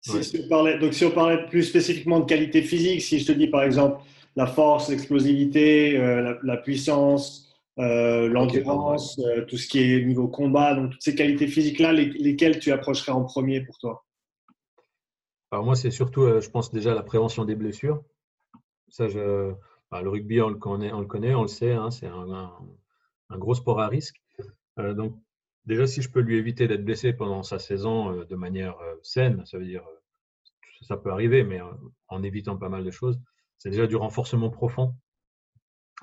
[0.01, 3.33] Si, on parlait, donc si on parlait plus spécifiquement de qualité physique, si je te
[3.33, 4.05] dis par exemple
[4.37, 7.46] la force, l'explosivité, euh, la, puissance,
[7.79, 12.59] euh, l'endurance, euh, tout ce qui est niveau combat, donc toutes ces qualités physiques-là, lesquelles
[12.59, 14.05] tu approcherais en premier pour toi?
[15.51, 18.03] Alors moi, c'est surtout, je pense déjà à la prévention des blessures.
[18.89, 19.53] Ça, je,
[19.91, 22.51] bah, le rugby, on le connaît, on le, connaît, on le sait, hein, c'est un,
[23.33, 24.21] gros sport à risque.
[24.79, 25.15] donc
[25.67, 29.59] déjà, si je peux lui éviter d'être blessé pendant sa saison de manière saine, ça
[29.59, 29.85] veut dire,
[30.81, 31.61] ça peut arriver, mais
[32.09, 33.21] en évitant pas mal de choses,
[33.59, 34.95] c'est déjà du renforcement profond.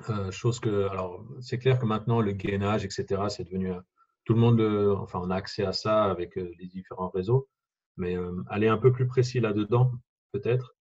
[0.10, 3.74] Euh, chose que, alors, c'est clair que maintenant, le gainage, etc., c'est devenu.
[3.74, 3.80] Euh,
[4.26, 4.62] tout le monde,
[5.00, 7.50] enfin, on a accès à ça avec euh, les différents réseaux,
[7.98, 8.16] mais
[8.48, 9.92] aller un peu plus précis là-dedans,
[10.32, 10.76] peut-être,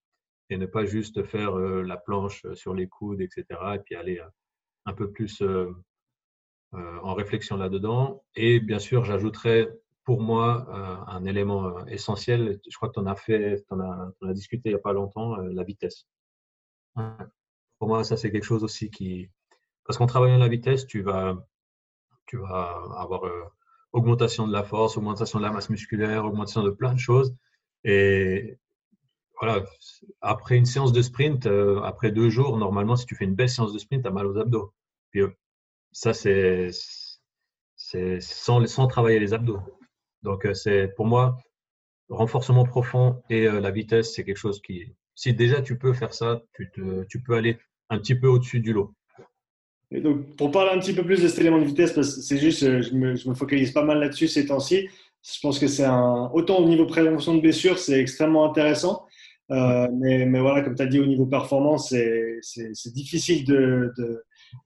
[0.49, 3.45] et ne pas juste faire la planche sur les coudes, etc.,
[3.75, 4.21] et puis aller
[4.87, 5.43] un peu plus
[6.73, 8.23] en réflexion là-dedans.
[8.37, 9.69] Et bien sûr, j'ajouterais
[10.05, 10.67] pour moi
[11.09, 14.73] un élément essentiel, je crois que tu en as fait, tu en as, discuté il
[14.73, 16.07] n'y a pas longtemps, la vitesse.
[17.83, 19.29] Pour moi, ça, c'est quelque chose aussi qui.
[19.85, 21.37] Parce qu'en travaillant la vitesse, tu vas,
[22.27, 23.43] tu vas avoir euh,
[23.93, 27.35] augmentation de la force, augmentation de la masse musculaire, augmentation de plein de choses.
[27.83, 28.57] Et
[29.41, 29.65] voilà,
[30.21, 33.49] après une séance de sprint, euh, après deux jours, normalement, si tu fais une belle
[33.49, 34.73] séance de sprint, tu as mal aux abdos.
[35.11, 35.37] Puis, euh,
[35.91, 36.71] ça, c'est
[38.21, 39.59] sans, sans travailler les abdos.
[40.23, 41.37] Donc, c'est pour moi,
[42.09, 46.43] renforcement profond et la vitesse, c'est quelque chose qui, si déjà tu peux faire ça,
[46.55, 47.59] tu, te, tu peux aller
[47.93, 48.93] un petit peu au-dessus du lot.
[49.91, 52.39] Donc, pour parler un petit peu plus de cet élément de vitesse, parce que c'est
[52.39, 54.89] juste, euh, je me, je me, focalise pas mal là-dessus ces temps-ci.
[55.23, 59.05] Je pense que c'est un, autant au niveau prévention de blessures, c'est extrêmement intéressant.
[59.51, 63.93] Euh, mais, voilà, comme tu as dit, au niveau performance, c'est difficile de,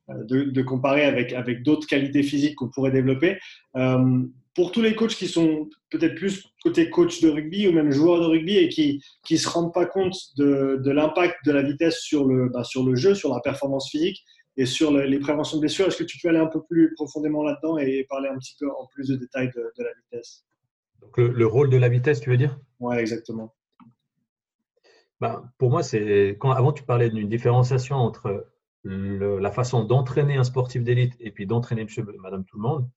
[0.08, 3.38] de, comparer avec, d'autres qualités physiques qu'on pourrait développer.
[3.76, 4.22] Euh,
[4.56, 8.20] pour tous les coachs qui sont peut-être plus côté coach de rugby ou même joueurs
[8.20, 12.00] de rugby et qui ne se rendent pas compte de, de l'impact de la vitesse
[12.00, 14.24] sur le, bah, sur le jeu, sur la performance physique
[14.56, 17.42] et sur les préventions de blessures, est-ce que tu peux aller un peu plus profondément
[17.42, 20.46] là-dedans et parler un petit peu en plus de détails de, la vitesse?
[21.02, 22.58] Donc le, rôle de la vitesse, tu veux dire?
[22.80, 23.54] Oui, exactement.
[25.20, 28.48] Bah, pour moi, c'est quand avant tu parlais d'une différenciation entre
[28.84, 32.88] la façon d'entraîner un sportif d'élite et puis d'entraîner monsieur, madame tout le monde.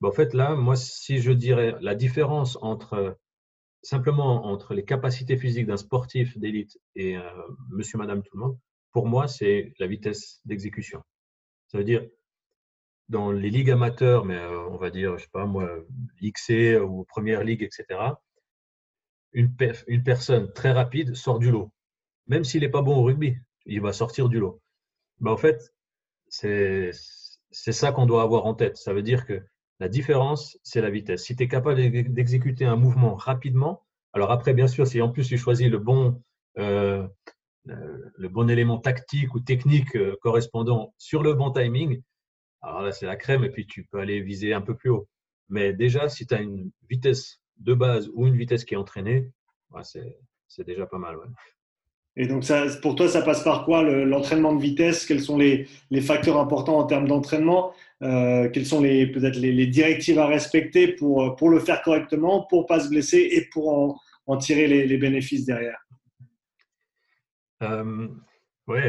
[0.00, 3.18] Bah, en fait, là, moi, si je dirais la différence entre
[3.82, 7.22] simplement entre les capacités physiques d'un sportif d'élite et euh,
[7.70, 8.58] monsieur, madame, tout le monde,
[8.92, 11.02] pour moi, c'est la vitesse d'exécution.
[11.68, 12.06] Ça veut dire,
[13.08, 15.68] dans les ligues amateurs, mais euh, on va dire, je sais pas moi,
[16.20, 16.36] Ligue
[16.82, 18.00] ou Première Ligue, etc.,
[19.32, 19.54] une,
[19.88, 21.72] une personne très rapide sort du lot.
[22.28, 24.62] Même s'il n'est pas bon au rugby, il va sortir du lot.
[25.20, 25.74] Bah, en fait,
[26.28, 26.92] c'est
[27.50, 28.76] ça qu'on doit avoir en tête.
[28.76, 29.42] Ça veut dire que
[29.80, 31.24] la différence, c'est la vitesse.
[31.24, 35.28] Si tu es capable d'exécuter un mouvement rapidement, alors après, bien sûr, si en plus
[35.28, 36.22] tu choisis le bon,
[36.58, 37.06] euh,
[38.18, 42.00] bon élément tactique ou technique euh, correspondant sur le bon timing,
[42.62, 45.08] alors là, c'est la crème et puis tu peux aller viser un peu plus haut.
[45.48, 49.30] Mais déjà, si tu as une vitesse de base ou une vitesse qui est entraînée,
[49.82, 51.16] c'est déjà pas mal.
[52.16, 55.04] Et donc, ça, pour toi, ça passe par quoi l'entraînement de vitesse?
[55.04, 55.66] Quels sont les,
[56.00, 57.72] facteurs importants en termes d'entraînement?
[58.04, 62.80] Euh, Quelles sont peut-être les, directives à respecter pour, pour le faire correctement, pour pas
[62.80, 65.78] se blesser et pour en, tirer les, bénéfices derrière?
[67.62, 68.08] Euh,
[68.66, 68.80] Oui,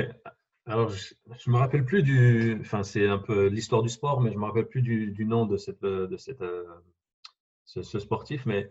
[0.66, 2.58] alors je ne me rappelle plus du.
[2.62, 5.58] Enfin, c'est un peu l'histoire du sport, mais je me rappelle plus du, nom de,
[5.84, 6.66] euh,
[7.66, 8.46] ce, sportif.
[8.46, 8.70] Mais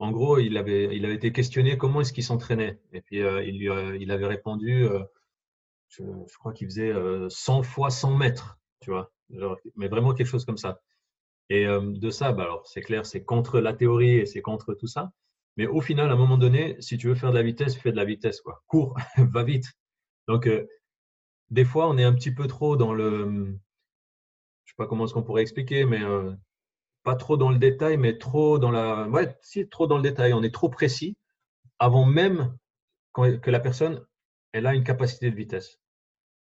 [0.00, 2.80] en gros, il avait, été questionné comment est-ce qu'il s'entraînait.
[2.92, 5.00] Et puis, euh, il, avait répondu, euh,
[5.88, 6.02] je,
[6.38, 6.92] crois qu'il faisait
[7.28, 9.10] 100 euh, fois 100 mètres, tu vois,
[9.76, 10.80] mais vraiment quelque chose comme ça.
[11.48, 14.86] Et de ça, bah, alors c'est clair, c'est contre la théorie et c'est contre tout
[14.86, 15.10] ça.
[15.56, 17.90] Mais au final, à un moment donné, si tu veux faire de la vitesse, fais
[17.90, 18.62] de la vitesse, quoi.
[18.68, 19.66] Cours, va vite.
[20.28, 20.48] Donc,
[21.50, 23.58] des fois, on est un petit peu trop dans le,
[24.64, 26.00] je sais pas comment est-ce qu'on pourrait expliquer, mais
[27.02, 29.08] pas trop dans le détail, mais trop dans la.
[29.08, 30.32] Ouais, si, trop dans le détail.
[30.32, 31.16] On est trop précis
[31.78, 32.56] avant même
[33.14, 34.04] que la personne
[34.52, 35.78] elle a une capacité de vitesse.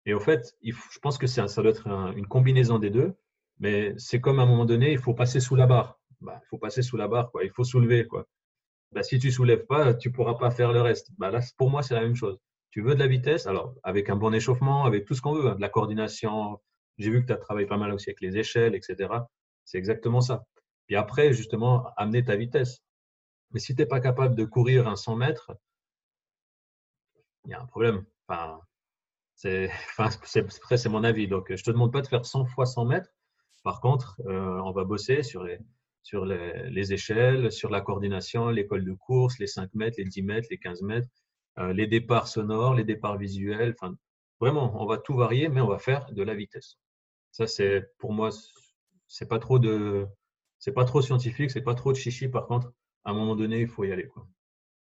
[0.07, 3.13] Et au fait, je pense que ça, doit être une combinaison des deux,
[3.59, 5.99] mais c'est comme à un moment donné, il faut passer sous la barre.
[6.21, 8.07] Bah, il faut passer sous la barre, il faut soulever.
[8.93, 11.11] Bah, si tu soulèves pas, tu pourras pas faire le reste.
[11.17, 12.39] Bah, pour moi, c'est la même chose.
[12.71, 15.49] Tu veux de la vitesse, alors avec un bon échauffement, avec tout ce qu'on veut,
[15.49, 16.57] hein, de la coordination.
[16.97, 19.09] J'ai vu que tu as travaillé pas mal aussi avec les échelles, etc.
[19.65, 20.45] C'est exactement ça.
[20.85, 22.79] Puis après, justement, amener ta vitesse.
[23.51, 25.51] Mais si tu n'es pas capable de courir un 100 mètres,
[27.43, 28.05] il y a un problème.
[28.27, 28.61] Enfin,
[29.37, 29.69] c'est
[30.77, 31.27] c'est mon avis.
[31.27, 33.09] Donc, je ne te demande pas de faire 100 fois 100 mètres.
[33.63, 35.59] Par contre, euh, on va bosser sur les,
[36.03, 40.23] sur les, les, échelles, sur la coordination, l'école de course, les 5 mètres, les 10
[40.23, 41.07] mètres, les 15 mètres,
[41.59, 43.75] euh, les départs sonores, les départs visuels.
[43.79, 43.95] Enfin,
[44.39, 46.77] vraiment, on va tout varier, mais on va faire de la vitesse.
[47.31, 48.29] Ça, c'est pour moi
[49.07, 50.07] c'est pas trop de
[50.59, 52.27] c'est pas trop scientifique, c'est pas trop de chichi.
[52.27, 52.73] Par contre,
[53.03, 54.07] à un moment donné, il faut y aller.
[54.07, 54.27] Quoi.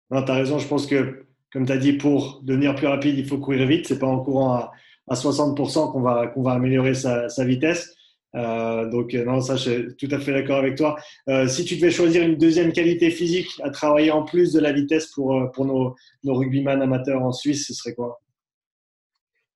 [0.10, 0.60] Non, tu as raison.
[0.60, 3.88] Je pense que, comme tu as dit, pour devenir plus rapide, il faut courir vite.
[3.88, 4.72] C'est pas en courant à,
[5.08, 7.96] à 60% qu'on va, qu'on va améliorer sa, vitesse.
[8.36, 10.96] Euh, donc, non, ça, je suis tout à fait d'accord avec toi.
[11.28, 14.72] Euh, si tu devais choisir une deuxième qualité physique à travailler en plus de la
[14.72, 18.22] vitesse pour, euh, pour nos, nos rugbyman amateurs en Suisse, ce serait quoi?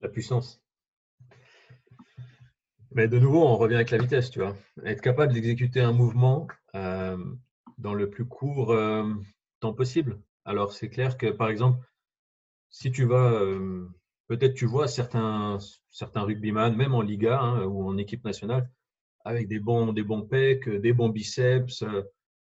[0.02, 0.62] La puissance.
[2.96, 4.56] Mais de nouveau, on revient avec la vitesse, tu vois.
[4.86, 7.18] Être capable d'exécuter un mouvement euh,
[7.78, 9.04] dans le plus court euh,
[9.60, 10.18] temps possible.
[10.46, 11.86] Alors, c'est clair que, par exemple,
[12.70, 13.88] si tu vas, euh,
[14.28, 15.58] peut-être tu vois certains,
[15.90, 18.70] certains rugbyman, même en Liga hein, ou en équipe nationale,
[19.26, 21.84] avec des bons, des bons pecs, des bons biceps,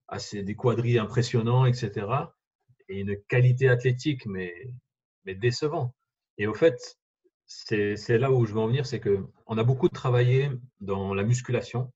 [0.08, 2.06] assez, des quadrilles impressionnants, etc.
[2.88, 4.52] Et une qualité athlétique, mais,
[5.24, 5.94] mais décevant.
[6.38, 6.98] Et au fait,
[7.46, 11.92] c'est là où je veux en venir, c'est qu'on a beaucoup travaillé dans la musculation,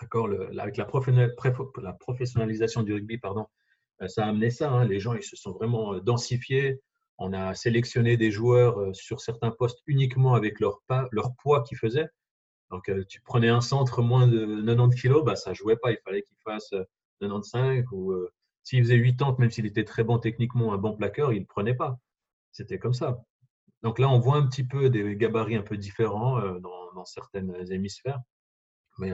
[0.00, 3.59] d'accord, avec la, professionnalisation du rugby, pardon, euh,
[4.08, 4.70] ça a amené ça.
[4.70, 4.84] Hein.
[4.84, 6.80] les gens ils se sont vraiment euh, densifiés.
[7.18, 10.80] On a sélectionné des joueurs euh, sur certains postes uniquement avec leur,
[11.38, 12.08] poids qu'ils faisaient.
[12.70, 15.90] Donc, euh, tu prenais un centre moins de 90 kg, bah, ça ne jouait pas.
[15.92, 16.70] Il fallait qu'il fasse
[17.20, 18.14] 95 ou
[18.62, 21.74] s'il faisait 80, même s'il était très bon techniquement, un bon plaqueur, il ne prenait
[21.74, 21.98] pas.
[22.52, 23.22] C'était comme ça.
[23.82, 27.54] Donc là, on voit un petit peu des gabarits un peu différents dans, dans certaines
[27.72, 28.20] hémisphères.
[28.98, 29.12] Mais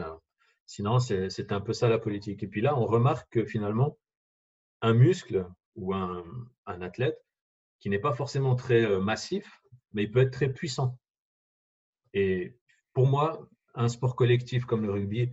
[0.67, 2.43] sinon, c'est un peu ça la politique.
[2.43, 3.97] Et puis là, on remarque que finalement,
[4.83, 6.25] un muscle ou un,
[6.67, 7.19] athlète
[7.81, 9.61] qui n'est pas forcément très massif,
[9.93, 10.99] mais il peut être très puissant.
[12.13, 12.57] Et
[12.93, 15.31] pour moi, un sport collectif comme le rugby,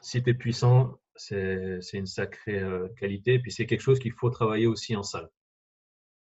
[0.00, 2.62] si tu es puissant, c'est une sacrée
[2.96, 3.34] qualité.
[3.34, 5.28] Et puis c'est quelque chose qu'il faut travailler aussi en salle.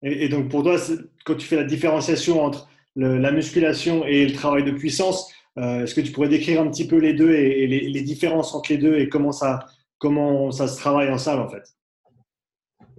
[0.02, 0.78] Et, donc pour toi,
[1.26, 6.02] quand tu fais la différenciation entre la musculation et le travail de puissance, est-ce que
[6.02, 9.10] tu pourrais décrire un petit peu les deux et, les, différences entre les deux et
[9.10, 9.68] comment ça
[10.00, 11.64] se travaille en salle en fait?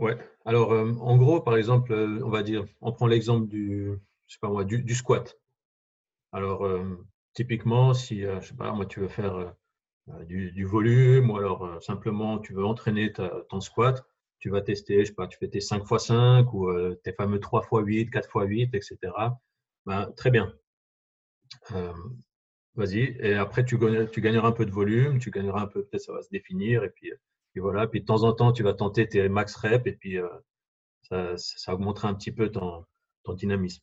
[0.01, 0.17] Ouais.
[0.47, 3.93] Alors euh, en gros, par exemple, euh, on va dire, on prend l'exemple du,
[4.27, 5.39] je sais pas moi, du, squat.
[6.33, 6.67] Alors
[7.35, 9.55] typiquement, si je sais pas moi, tu veux faire
[10.27, 14.05] du, volume ou alors simplement tu veux entraîner ton squat,
[14.39, 16.73] tu vas tester, je sais pas, tu fais tes 5 x 5 ou
[17.05, 18.99] tes fameux 3 x 8, 4 x 8, etc.
[19.87, 20.55] Ben, très bien.
[22.77, 23.17] Vas-y.
[23.21, 23.79] Et après, tu,
[24.13, 26.85] tu gagneras un peu de volume, tu gagneras un peu, peut-être ça va se définir.
[26.85, 27.13] Et puis,
[27.59, 27.87] voilà.
[27.89, 30.29] Puis de temps en temps, tu vas tenter tes max reps et puis euh,
[31.03, 32.85] ça, ça, augmentera un petit peu ton,
[33.25, 33.83] ton dynamisme.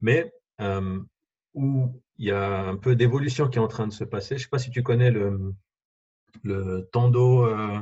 [0.00, 1.00] Mais euh,
[1.54, 4.40] où il y a un peu d'évolution qui est en train de se passer, je
[4.40, 5.54] ne sais pas si tu connais le,
[6.42, 7.78] le tendo, euh,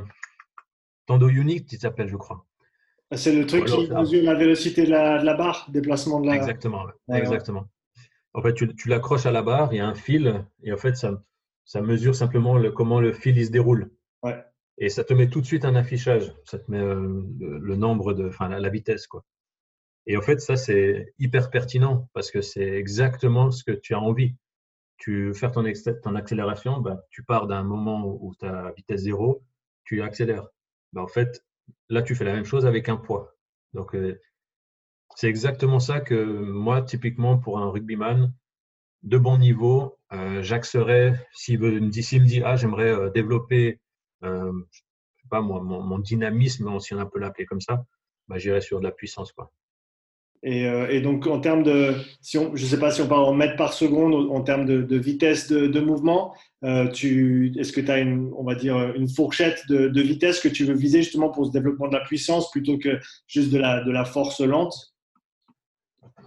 [1.07, 2.45] tendo unique, qui s'appelle, je crois.
[3.11, 6.27] Ah, c'est le truc qui mesure la vélocité de la, de la, barre, déplacement de
[6.27, 6.35] la.
[6.35, 7.67] Exactement, exactement.
[8.33, 10.95] En fait, tu, l'accroches à la barre, il y a un fil, et en fait,
[10.95, 11.21] ça,
[11.65, 13.91] ça mesure simplement le, comment le fil il se déroule.
[14.23, 14.43] Ouais.
[14.77, 16.33] Et ça te met tout de suite un affichage.
[16.45, 19.23] Ça te met euh, le, nombre de, enfin, la, vitesse, quoi.
[20.05, 23.99] Et en fait, ça, c'est hyper pertinent parce que c'est exactement ce que tu as
[23.99, 24.35] envie.
[24.97, 25.65] Tu veux faire ton,
[26.15, 29.43] accélération, bah, tu pars d'un moment où tu as vitesse zéro,
[29.85, 30.47] tu accélères.
[30.91, 31.43] Bah, en fait,
[31.89, 33.35] là, tu fais la même chose avec un poids.
[33.73, 34.19] Donc, euh,
[35.15, 38.33] c'est exactement ça que moi, typiquement, pour un rugbyman
[39.03, 43.79] de bon niveau, euh, j'axerais, s'il me, me dit, ah, j'aimerais euh, développer,
[44.23, 47.85] euh, sais pas moi, mon, dynamisme, si on peut l'appeler comme ça,
[48.27, 49.31] bah, j'irais sur de la puissance.
[49.31, 49.51] Quoi.
[50.43, 53.07] Et, euh, et, donc, en termes de, si on, je ne sais pas si on
[53.07, 57.99] parle en mètres par seconde, en termes de, vitesse de, mouvement, est-ce que tu as
[57.99, 61.51] une, on va dire, une fourchette de, vitesse que tu veux viser justement pour ce
[61.51, 64.93] développement de la puissance plutôt que juste de la, de la force lente?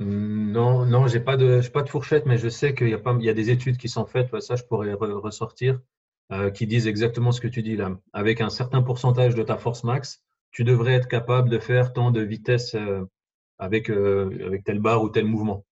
[0.00, 3.16] Non, non, j'ai pas de, pas de fourchette, mais je sais qu'il y a pas,
[3.18, 4.40] il y a des études qui sont faites.
[4.40, 5.80] Ça, je pourrais ressortir,
[6.32, 8.00] euh, qui disent exactement ce que tu dis là.
[8.12, 12.10] Avec un certain pourcentage de ta force max, tu devrais être capable de faire tant
[12.10, 13.04] de vitesse euh,
[13.58, 15.64] avec euh, avec telle barre ou tel mouvement.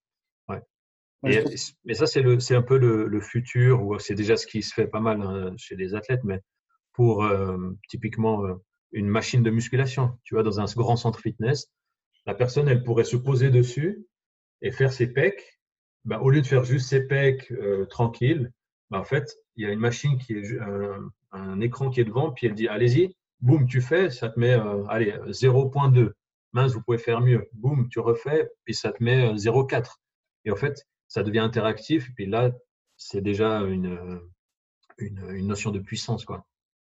[0.47, 0.61] Ouais.
[1.83, 5.01] mais ça, c'est un peu le, futur, ou c'est déjà ce qui se fait pas
[5.01, 6.39] mal hein, chez les athlètes, mais
[6.93, 7.29] pour
[7.89, 8.45] typiquement
[8.93, 11.69] une machine de musculation, tu vois, dans un grand centre fitness,
[12.25, 14.05] la personne, elle pourrait se poser dessus
[14.61, 15.59] et faire ses pecs,
[16.05, 17.51] bah, au lieu de faire juste ses pecs
[17.89, 18.53] tranquilles,
[18.95, 20.59] en fait, il y a une machine qui est
[21.31, 24.53] un, écran qui est devant, puis elle dit allez-y, boum, tu fais, ça te met
[24.53, 26.11] euh, allez 0.2.
[26.53, 27.49] Mince, vous pouvez faire mieux.
[27.53, 29.75] Boum, tu refais, puis ça te met 0.4.
[29.75, 29.81] Euh,
[30.45, 32.51] et en fait, ça devient interactif, puis là,
[32.97, 34.21] c'est déjà une,
[34.97, 36.23] une, une, notion de puissance.
[36.23, 36.45] Quoi.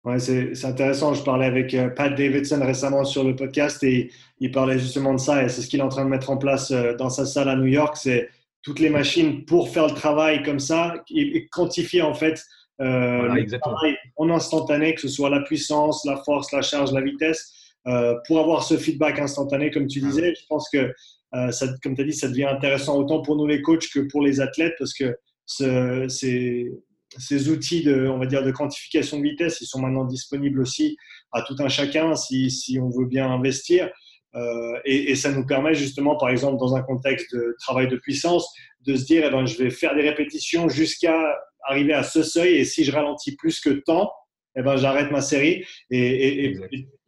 [0.02, 1.12] Ouais, c'est intéressant.
[1.12, 5.18] Je parlais avec euh, Pat Davidson récemment sur le podcast et il parlait justement de
[5.18, 7.26] ça et c'est ce qu'il est en train de mettre en place euh, dans sa
[7.26, 7.98] salle à New York.
[7.98, 8.30] C'est
[8.62, 12.42] toutes les machines pour faire le travail comme ça et, quantifier en fait
[12.81, 17.03] euh, le travail en instantané, que ce soit la puissance, la force, la charge, la
[17.03, 17.53] vitesse,
[17.87, 20.35] euh, pour avoir ce feedback instantané, comme tu disais.
[20.35, 20.92] Je pense que,
[21.35, 24.01] euh, ça, comme tu as dit, ça devient intéressant autant pour nous les coachs que
[24.01, 26.70] pour les athlètes parce que c'est
[27.18, 30.96] ces outils de, on va dire, de quantification de vitesse, ils sont maintenant disponibles aussi
[31.33, 33.90] à tout un chacun si, si on veut bien investir.
[34.37, 37.97] Euh, et, et, ça nous permet justement, par exemple, dans un contexte de travail de
[37.97, 38.49] puissance,
[38.83, 42.57] de se dire, eh ben, je vais faire des répétitions jusqu'à arriver à ce seuil,
[42.57, 44.11] et si je ralentis plus que temps,
[44.57, 46.59] eh ben, j'arrête ma série et, et,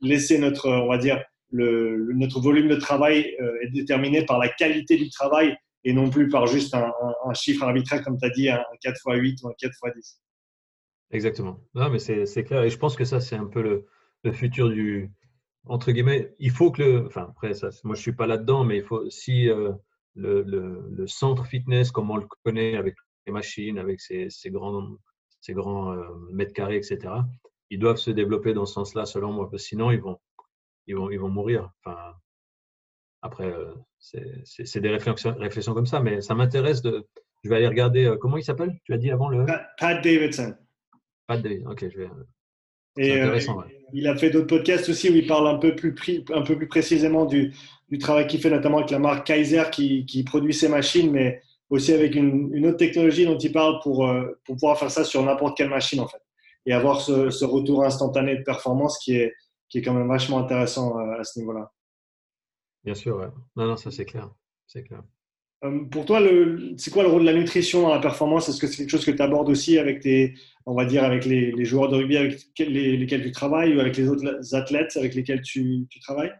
[0.00, 4.48] laisser notre, on va dire, le, notre volume de travail euh, est déterminé par la
[4.48, 6.92] qualité du travail et non plus par juste un,
[7.34, 10.20] chiffre arbitraire, comme tu as dit, un 4 x 8 ou un 4 x 10.
[11.10, 11.58] Exactement.
[11.74, 12.62] Non, mais c'est clair.
[12.62, 13.86] Et je pense que ça, c'est un peu le,
[14.22, 15.10] le, futur du.
[15.66, 17.06] Entre guillemets, il faut que le.
[17.06, 19.08] Enfin, après, ça, moi, je ne suis pas là-dedans, mais il faut.
[19.10, 19.72] Si euh,
[20.14, 22.96] le, le, le, centre fitness, comme on le connaît, avec
[23.26, 24.96] les machines, avec ses, grands,
[25.40, 27.14] ses grands euh, mètres carrés, etc.,
[27.70, 30.18] ils doivent se développer dans ce sens-là, selon moi, parce que sinon, ils vont,
[30.86, 31.70] ils vont, ils vont mourir.
[31.84, 32.12] Enfin,
[33.22, 37.06] après, euh, c'est des réflexions, réflexions, comme ça, mais ça m'intéresse de,
[37.44, 38.16] je vais aller regarder.
[38.20, 38.78] comment il s'appelle?
[38.84, 39.46] Tu as dit avant le.
[39.78, 40.56] Pat Davidson.
[41.28, 42.08] Pat Davidson, ok, je vais.
[42.96, 46.42] Et intéressant, il a fait d'autres podcasts aussi où il parle un peu plus, un
[46.42, 47.52] peu plus précisément du,
[47.88, 51.42] du travail qu'il fait, notamment avec la marque Kaiser qui, qui produit ses machines, mais
[51.70, 54.10] aussi avec une, une, autre technologie dont il parle pour,
[54.44, 56.22] pour pouvoir faire ça sur n'importe quelle machine en fait.
[56.66, 59.34] Et avoir ce, ce, retour instantané de performance qui est,
[59.68, 61.72] qui est quand même vachement intéressant à ce niveau-là.
[62.84, 63.28] Bien sûr, ouais.
[63.56, 64.30] Non, non, ça c'est clair.
[64.66, 65.02] C'est clair.
[65.64, 66.20] Euh, pour toi,
[66.76, 68.48] c'est quoi le rôle de la nutrition dans la performance?
[68.48, 70.34] Est-ce que c'est quelque chose que tu abordes aussi avec tes,
[70.66, 74.08] on va dire, avec les, joueurs de rugby avec lesquels tu travailles ou avec les
[74.08, 76.32] autres athlètes avec lesquels tu, travailles?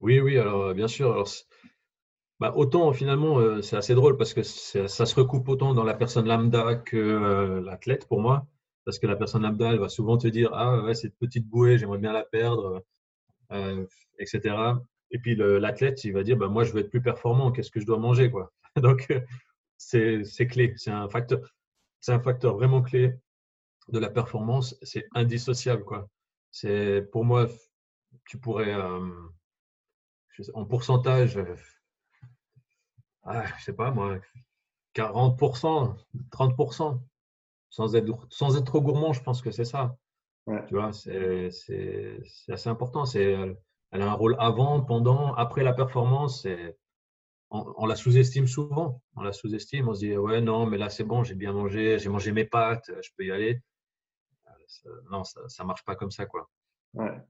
[0.00, 1.24] Oui, oui, alors euh, bien sûr.
[2.38, 5.94] Bah, autant finalement, euh, c'est assez drôle parce que ça se recoupe autant dans la
[5.94, 8.46] personne lambda que l'athlète pour moi.
[8.84, 11.78] Parce que la personne lambda, elle va souvent te dire Ah, ouais, cette petite bouée,
[11.78, 12.84] j'aimerais bien la perdre,
[14.18, 14.54] etc.
[15.10, 17.80] Et puis l'athlète, il va dire bah, Moi, je veux être plus performant, qu'est-ce que
[17.80, 18.52] je dois manger quoi.
[18.76, 19.08] Donc,
[19.78, 20.74] c'est clé.
[20.76, 21.40] C'est un, facteur,
[22.08, 23.14] un facteur vraiment clé
[23.88, 24.76] de la performance.
[24.82, 25.84] C'est indissociable.
[25.84, 26.08] Quoi.
[27.12, 27.48] Pour moi,
[28.26, 29.10] tu pourrais, euh,
[30.54, 31.56] en pourcentage, euh,
[33.24, 34.18] ah, je sais pas moi,
[34.94, 35.96] 40%,
[36.30, 37.00] 30%,
[37.70, 39.96] sans être, sans être trop gourmand, je pense que c'est ça.
[40.68, 41.50] Tu vois, c'est
[42.48, 43.04] assez important.
[43.04, 43.36] C'est
[43.92, 46.46] elle a un rôle avant, pendant, après la performance.
[47.50, 49.02] On, la sous-estime souvent.
[49.16, 49.88] On la sous-estime.
[49.88, 52.44] On se dit ouais non, mais là c'est bon, j'ai bien mangé, j'ai mangé mes
[52.44, 53.60] pâtes, je peux y aller.
[54.86, 56.48] Euh, non, ça, ne marche pas comme ça quoi.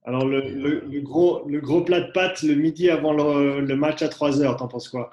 [0.04, 4.40] Alors le, gros, le gros plat de pâtes le midi avant le, match à 3
[4.40, 5.10] heures, t'en penses quoi?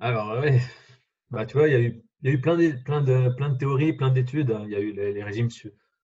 [0.00, 0.58] Alors oui,
[1.30, 3.50] bah, tu vois, il y a eu, y a eu plein, de, plein, de, plein
[3.50, 4.54] de théories, plein d'études.
[4.64, 5.48] Il y a eu les, les régimes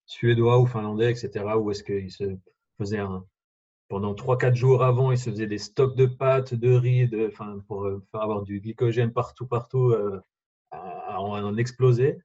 [0.07, 2.25] suédois ou finlandais, etc., où est-ce qu'ils se
[2.79, 3.27] faisaient un,
[3.93, 7.63] pendant 3-4 jours avant, ils se faisaient des stocks de pâtes, de riz, de, enfin,
[7.69, 10.19] pour euh, avoir du glycogène partout, partout, euh,
[10.71, 12.17] à, en exploser.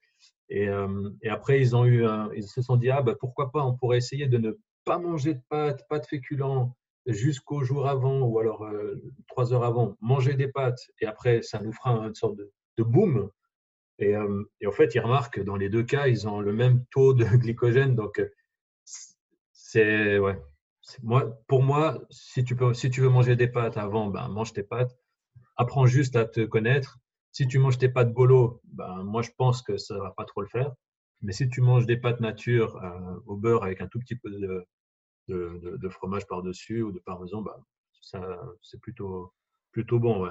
[0.47, 4.37] Et, euh, après, ils, se sont dit, ah, bah, pourquoi pas, on pourrait essayer de
[4.37, 6.73] ne pas manger de pâtes, pas de féculents,
[7.05, 8.65] jusqu'au jour avant, ou alors
[9.27, 12.83] trois heures avant, manger des pâtes, et après, ça nous fera une sorte de, de
[12.83, 13.29] boom
[13.99, 16.85] et, euh, en fait, ils remarquent que dans les deux cas, ils ont le même
[16.91, 17.95] taux de glycogène.
[17.95, 18.29] Donc, euh,
[19.51, 20.39] c'est ouais.
[21.03, 24.53] Moi, pour moi, si tu, peux, si tu veux manger des pâtes avant, ben, mange
[24.53, 24.97] tes pâtes.
[25.55, 26.97] Apprends juste à te connaître.
[27.31, 30.25] Si tu manges tes pâtes bolo, ben, moi, je pense que ça ne va pas
[30.25, 30.71] trop le faire.
[31.21, 34.29] Mais si tu manges des pâtes nature euh, au beurre avec un tout petit peu
[34.29, 37.55] de, fromage par-dessus ou de parmesan, ben,
[38.61, 39.33] c'est plutôt,
[39.71, 40.29] plutôt bon.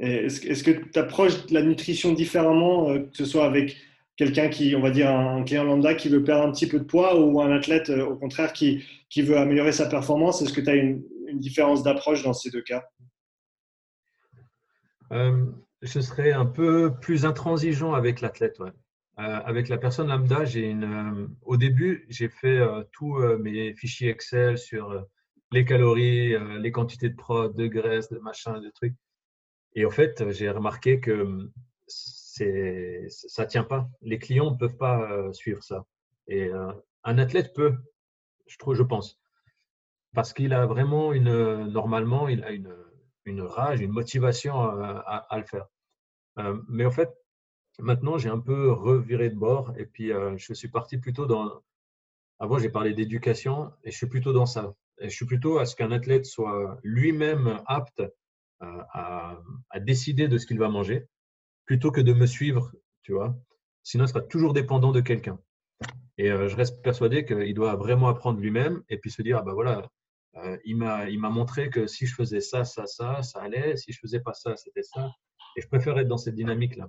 [0.00, 3.76] Est-ce que tu approches la nutrition différemment, euh, que ce soit avec
[4.22, 6.84] quelqu'un qui, on va dire, un client lambda qui veut perdre un petit peu de
[6.84, 10.60] poids ou un athlète, euh, au contraire, qui, qui veut améliorer sa performance Est-ce que
[10.60, 11.02] tu as une,
[11.34, 12.84] différence d'approche dans ces deux cas?
[15.12, 15.46] Euh,
[15.80, 18.58] Je serais un peu plus intransigeant avec l'athlète.
[19.16, 22.60] avec la personne lambda, j'ai une, au début, j'ai fait
[22.92, 25.06] tous mes fichiers Excel sur
[25.52, 28.94] les calories, les quantités de prod, de graisse, de machin, de trucs.
[29.74, 31.50] Et en fait, j'ai remarqué que
[33.08, 33.88] ça ne tient pas.
[34.00, 35.84] Les clients ne peuvent pas euh, suivre ça.
[36.26, 36.72] Et euh,
[37.04, 37.74] un athlète peut,
[38.46, 39.20] je trouve, je pense.
[40.14, 45.66] Parce qu'il a vraiment une, normalement, il a une, rage, une motivation à, le faire.
[46.38, 47.10] Euh, mais en fait,
[47.78, 51.62] maintenant, j'ai un peu reviré de bord et puis je suis parti plutôt dans.
[52.38, 54.74] Avant, j'ai parlé d'éducation et je suis plutôt dans ça.
[55.00, 58.02] Je suis plutôt à ce qu'un athlète soit lui-même apte
[58.60, 59.38] à,
[59.80, 61.08] décider de ce qu'il va manger
[61.64, 62.72] plutôt que de me suivre,
[63.02, 63.36] tu vois.
[63.82, 65.38] Sinon, il sera toujours dépendant de quelqu'un.
[66.18, 69.42] Et euh, je reste persuadé qu'il doit vraiment apprendre lui-même et puis se dire, ah
[69.42, 69.88] ben voilà,
[70.36, 73.76] euh, il m'a montré que si je faisais ça, ça, ça, ça allait.
[73.76, 75.10] Si je faisais pas ça, c'était ça.
[75.56, 76.88] Et je préfère être dans cette dynamique-là.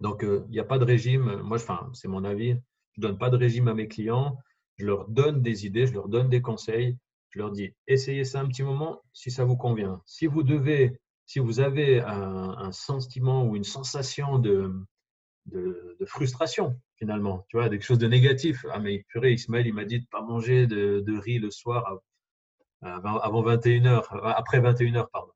[0.00, 1.42] Donc, euh, il n'y a pas de régime.
[1.42, 2.56] Moi, enfin, c'est mon avis.
[2.92, 4.38] Je donne pas de régime à mes clients.
[4.76, 6.96] Je leur donne des idées, je leur donne des conseils
[7.32, 10.02] je leur dis, essayez ça un petit moment si ça vous convient.
[10.04, 14.72] Si vous devez, si vous avez un, sentiment ou une sensation de,
[16.06, 18.64] frustration, finalement, tu vois, quelque chose de négatif.
[18.70, 22.00] Ah, mais purée, Ismaël, il m'a dit de ne pas manger de, riz le soir
[22.82, 25.32] avant 21h, après 21h, pardon.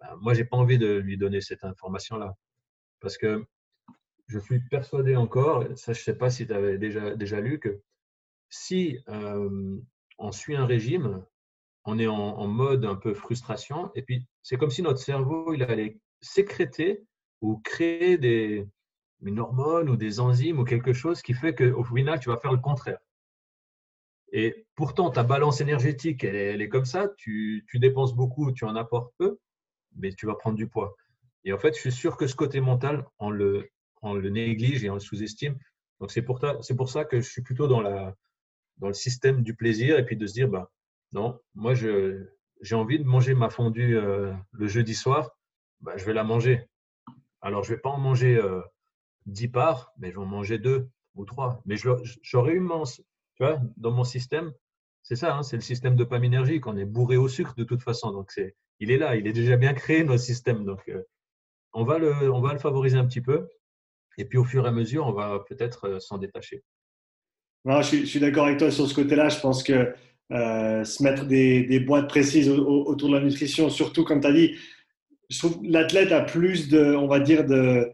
[0.00, 2.34] Ben, moi, j'ai pas envie de lui donner cette information-là.
[3.00, 3.44] Parce que
[4.28, 7.58] je suis persuadé encore, ça je ne sais pas si tu avais déjà, déjà lu,
[7.60, 7.80] que
[8.48, 9.78] si euh,
[10.18, 11.24] on suit un régime,
[11.86, 15.62] on est en, mode un peu frustration, et puis c'est comme si notre cerveau il
[15.62, 17.04] allait sécréter
[17.40, 18.66] ou créer des
[19.22, 22.52] une hormone ou des enzymes ou quelque chose qui fait qu'au final tu vas faire
[22.52, 22.98] le contraire.
[24.32, 29.14] Et pourtant ta balance énergétique elle est, comme ça, tu, dépenses beaucoup, tu en apportes
[29.18, 29.38] peu,
[29.94, 30.96] mais tu vas prendre du poids.
[31.44, 33.70] Et en fait, je suis sûr que ce côté mental, on le,
[34.02, 35.56] on le néglige et on le sous-estime.
[36.00, 36.40] Donc, c'est pour,
[36.76, 38.14] pour ça que je suis plutôt dans, la,
[38.78, 40.70] dans le système du plaisir et puis de se dire, bah,
[41.16, 45.30] non, moi, j'ai envie de manger ma fondue euh, le jeudi soir,
[45.80, 46.68] bah, je vais la manger.
[47.40, 48.60] Alors, je ne vais pas en manger euh,
[49.24, 51.62] 10 parts, mais je vais en manger deux ou trois.
[51.64, 51.76] Mais
[52.22, 53.02] j'aurais eu mon, tu
[53.40, 54.52] vois, dans mon système,
[55.02, 56.66] c'est ça, hein, c'est le système de dopaminergique.
[56.66, 58.12] On est bourré au sucre de toute façon.
[58.12, 60.66] Donc, c'est, il est là, il est déjà bien créé, notre système.
[60.66, 61.02] Donc, euh,
[61.72, 63.48] on, va le, on va le favoriser un petit peu.
[64.18, 66.62] Et puis, au fur et à mesure, on va peut-être euh, s'en détacher.
[67.64, 69.28] Je suis, d'accord avec toi sur ce côté-là.
[69.28, 69.94] Je pense que
[70.32, 74.54] euh, se mettre des, boîtes précises autour de la nutrition, surtout comme tu as dit,
[75.28, 77.90] je trouve l'athlète a plus de, on va dire, de,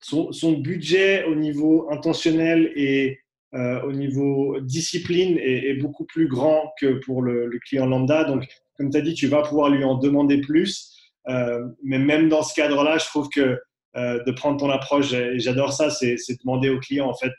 [0.00, 3.18] son, son, budget au niveau intentionnel et
[3.54, 8.24] euh, au niveau discipline est, beaucoup plus grand que pour le, client lambda.
[8.24, 10.92] Donc, comme tu as dit, tu vas pouvoir lui en demander plus.
[11.28, 13.60] Euh, mais même dans ce cadre-là, je trouve que
[13.96, 17.30] euh, de prendre ton approche, et j'adore ça, c'est demander au client, en fait,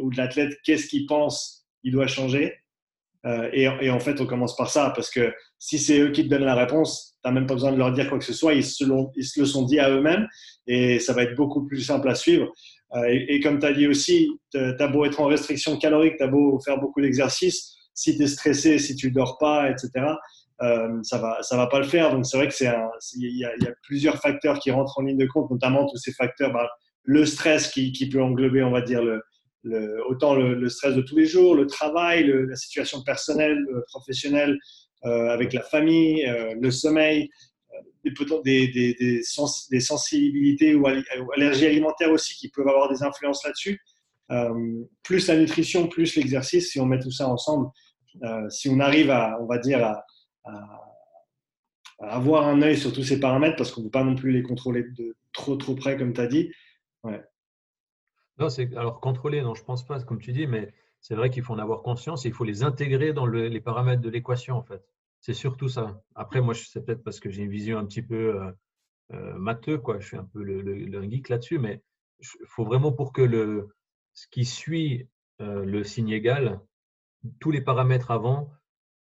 [0.00, 2.54] ou de l'athlète, qu'est-ce qu'il pense il doit changer.
[3.52, 6.28] Et, et, en fait, on commence par ça, parce que si c'est eux qui te
[6.28, 8.54] donnent la réponse, tu n'as même pas besoin de leur dire quoi que ce soit,
[8.54, 10.26] ils se, le sont dit à eux-mêmes,
[10.66, 12.52] et ça va être beaucoup plus simple à suivre.
[12.94, 16.22] Euh, et, comme tu as dit aussi, tu as beau être en restriction calorique, tu
[16.22, 19.90] as beau faire beaucoup d'exercices, si tu es stressé, si tu dors pas, etc.,
[20.60, 22.12] euh, ça va ça va pas le faire.
[22.12, 22.54] Donc c'est vrai que
[23.16, 26.52] il y, a plusieurs facteurs qui rentrent en ligne de compte, notamment tous ces facteurs,
[26.52, 26.68] bah,
[27.04, 29.22] le stress qui, qui, peut englober, on va dire le,
[30.08, 34.58] autant le, stress de tous les jours, le travail, la situation personnelle, professionnelle
[35.04, 36.26] euh, avec la famille,
[36.60, 37.28] le sommeil,
[38.04, 43.80] des, sensibilités ou allergies alimentaires aussi qui peuvent avoir des influences là-dessus.
[44.30, 47.68] Euh, plus la nutrition, plus l'exercice, si on met tout ça ensemble,
[48.24, 49.94] euh, si on arrive à, on va dire,
[52.00, 54.42] avoir un œil sur tous ces paramètres, parce qu'on ne peut pas non plus les
[54.42, 56.50] contrôler de trop trop près, comme tu as dit.
[58.38, 61.42] Non, c'est alors contrôler, non, je pense pas, comme tu dis, mais c'est vrai qu'il
[61.42, 64.62] faut en avoir conscience et il faut les intégrer dans les paramètres de l'équation, en
[64.62, 64.82] fait.
[65.20, 66.00] C'est surtout ça.
[66.14, 68.52] Après, moi, c'est peut-être parce que j'ai une vision un petit peu euh,
[69.12, 69.98] euh matheux, quoi.
[69.98, 71.82] Je suis un peu le, geek là-dessus, mais
[72.20, 73.68] il faut vraiment pour que le,
[74.12, 75.08] ce qui suit
[75.40, 76.60] euh, le signe égal,
[77.40, 78.50] tous les paramètres avant,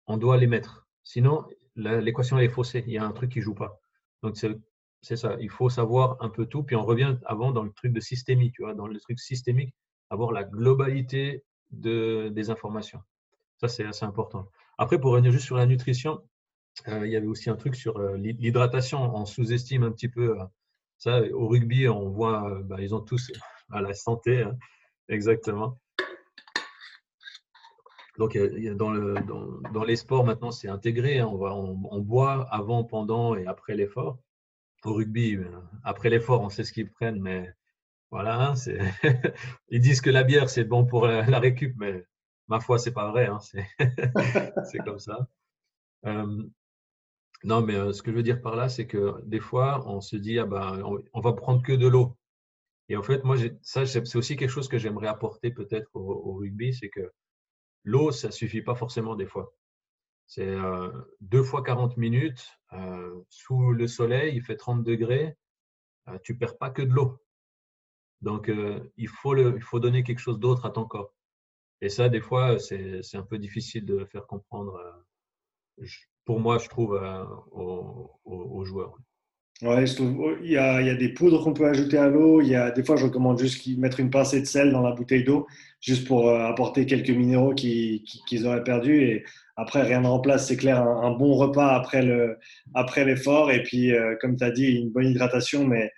[0.07, 0.87] on doit les mettre.
[1.03, 2.83] Sinon, l'équation est faussée.
[2.87, 3.79] Il y a un truc qui ne joue pas.
[4.21, 4.51] Donc, c'est
[5.03, 5.35] ça.
[5.39, 6.63] Il faut savoir un peu tout.
[6.63, 9.73] Puis on revient avant dans le truc de systémique, tu vois, dans le truc systémique,
[10.09, 13.01] avoir la globalité de, des informations.
[13.57, 14.47] Ça, c'est assez important.
[14.77, 16.21] Après, pour revenir juste sur la nutrition,
[16.87, 19.15] euh, il y avait aussi un truc sur euh, l'hydratation.
[19.15, 20.43] On sous-estime un petit peu euh,
[20.97, 21.21] ça.
[21.33, 23.31] Au rugby, on voit, bah, ils ont tous
[23.71, 24.57] à la santé, hein,
[25.09, 25.79] exactement.
[28.19, 28.37] Donc,
[28.75, 29.15] dans, le,
[29.73, 31.19] dans, les sports, maintenant, c'est intégré.
[31.19, 31.27] Hein.
[31.27, 34.19] on, boit avant, pendant et après l'effort.
[34.85, 35.37] Au rugby,
[35.83, 37.53] après l'effort, on sait ce qu'ils prennent, mais
[38.11, 38.53] voilà, hein,
[39.69, 42.05] ils disent que la bière, c'est bon pour la, récup, mais
[42.47, 43.39] ma foi, c'est pas vrai, hein,
[44.65, 45.27] c'est comme ça.
[46.05, 46.43] Euh,
[47.43, 49.99] non, mais euh, ce que je veux dire par là, c'est que des fois, on
[49.99, 50.81] se dit, ah ben,
[51.13, 52.15] on, va prendre que de l'eau.
[52.89, 56.73] Et en fait, moi, ça, c'est aussi quelque chose que j'aimerais apporter peut-être au, rugby,
[56.73, 57.11] c'est que
[57.83, 59.53] l'eau, ça suffit pas forcément des fois.
[60.25, 60.89] C'est euh,
[61.21, 62.57] deux fois 40 minutes
[63.29, 65.37] sous le soleil, il fait 30 degrés,
[66.23, 67.19] tu perds pas que de l'eau.
[68.21, 68.51] Donc,
[68.97, 71.13] il, faut le, il faut donner quelque chose d'autre à ton corps.
[71.83, 74.75] Et ça, des fois, c'est un peu difficile de faire comprendre,
[75.81, 75.85] euh,
[76.23, 78.97] pour moi, je trouve, euh, aux, joueurs.
[79.61, 81.97] Ouais, je trouve, oh, il, y a, il y a des poudres qu'on peut ajouter
[81.97, 82.41] à l'eau.
[82.41, 84.91] Il y a, des fois, je recommande juste mettre une pincée de sel dans la
[84.91, 85.47] bouteille d'eau,
[85.79, 89.03] juste pour euh, apporter quelques minéraux qu'ils auraient perdus.
[89.03, 89.23] Et
[89.55, 92.35] après, rien ne remplace, c'est clair, un, bon repas après l'effort.
[92.73, 95.91] Après et puis, comme tu as dit, une bonne hydratation, mais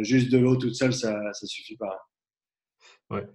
[0.00, 1.98] juste de l'eau toute seule, ça ne suffit pas.
[3.10, 3.26] Ouais.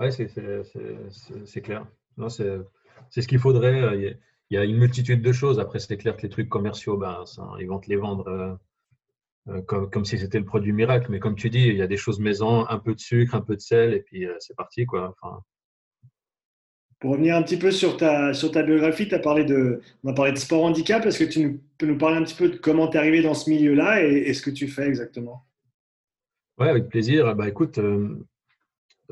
[0.00, 1.86] Oui, c'est clair.
[2.28, 3.82] C'est ce qu'il faudrait.
[3.82, 4.14] Euh,
[4.50, 5.58] il y a une multitude de choses.
[5.58, 7.24] Après, c'est clair que les trucs commerciaux, ben,
[7.58, 8.56] ils vont te les vendre euh, euh,
[9.66, 11.06] comme, comme, si c'était le produit miracle.
[11.10, 13.40] Mais comme tu dis, il y a des choses maison, un peu de sucre, un
[13.40, 14.86] peu de sel, et puis c'est parti.
[14.86, 15.14] Quoi.
[15.20, 15.40] Enfin,
[16.98, 20.14] pour revenir un petit peu sur ta, sur ta biographie, as parlé de, on a
[20.14, 21.04] parlé de sport handicap.
[21.06, 23.34] Est-ce que tu peux nous parler un petit peu de comment tu es arrivé dans
[23.34, 25.46] ce milieu-là et, et, ce que tu fais exactement?
[26.58, 27.34] Oui, avec plaisir.
[27.36, 27.78] Bah, écoute,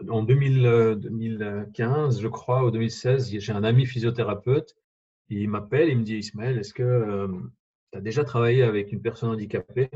[0.08, 4.76] en 2015, je crois, ou 2016, j'ai un ami physiothérapeute.
[5.28, 7.28] Il m'appelle, il me dit Ismaël, est-ce que euh,
[7.92, 9.90] tu as déjà travaillé avec une personne handicapée?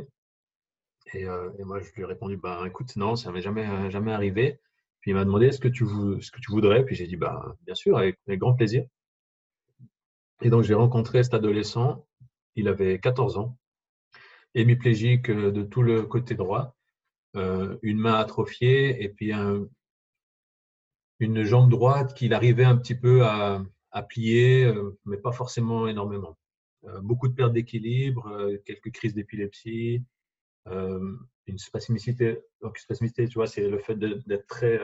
[1.14, 4.61] Euh, et, moi, je lui ai répondu bah, écoute, non, ça m'est jamais, jamais arrivé.
[5.00, 6.84] Puis il m'a demandé est-ce que, tu, que tu voudrais?
[6.84, 8.84] Puis j'ai dit bah, bien sûr, avec, grand plaisir.
[10.42, 12.06] Et donc, j'ai rencontré cet adolescent.
[12.56, 13.56] Il avait 14 ans.
[14.54, 16.76] hémiplégique de tout le côté droit,
[17.34, 19.32] une main atrophiée et puis
[21.20, 23.62] une jambe droite qu'il arrivait un petit peu à
[24.09, 24.72] plier,
[25.04, 26.36] mais pas forcément énormément.
[27.02, 30.02] beaucoup de pertes d'équilibre, quelques crises d'épilepsie,
[31.46, 32.40] une spasmicité.
[32.62, 34.80] Donc, spasmicité, tu vois, c'est le fait d'être très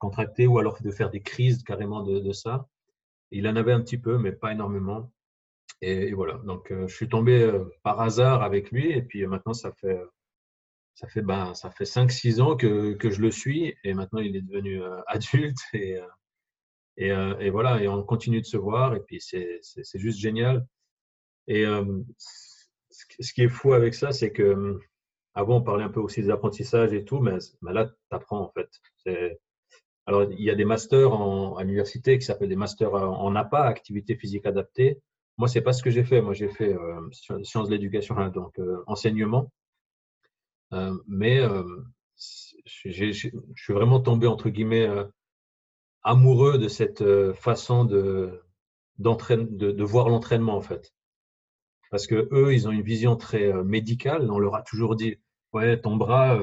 [0.00, 2.66] contracté ou alors de faire des crises carrément de, ça.
[3.30, 5.12] Il en avait un petit peu, mais pas énormément.
[5.82, 7.50] Et, voilà, donc je suis tombé
[7.82, 9.98] par hasard avec lui et puis maintenant ça fait
[10.94, 14.42] ça fait ben, fait 5-6 ans que, que, je le suis et maintenant il est
[14.42, 15.98] devenu adulte et,
[16.98, 19.60] et, et, voilà et on continue de se voir et puis c'est
[19.94, 20.66] juste génial.
[21.46, 21.64] Et
[23.20, 24.78] ce qui est fou avec ça, c'est que
[25.34, 28.52] avant on parlait un peu aussi des apprentissages et tout, mais, là tu apprends en
[28.52, 28.70] fait.
[30.06, 34.16] Alors, il y a des masters à l'université qui s'appellent des masters en APA, activité
[34.16, 35.00] physique adaptée.
[35.40, 36.20] Moi, c'est pas ce que j'ai fait.
[36.20, 37.00] Moi, j'ai fait euh,
[37.44, 39.50] sciences de l'éducation, hein, donc euh, enseignement.
[40.72, 41.40] Euh, mais
[42.66, 43.32] je suis
[43.72, 44.88] vraiment tombé, entre guillemets,
[46.02, 48.42] amoureux de cette façon de,
[48.98, 50.92] de, voir l'entraînement, en fait.
[51.90, 54.30] Parce que eux, ils ont une vision très médicale.
[54.30, 55.18] On leur a toujours dit,
[55.52, 56.38] ouais, ton bras,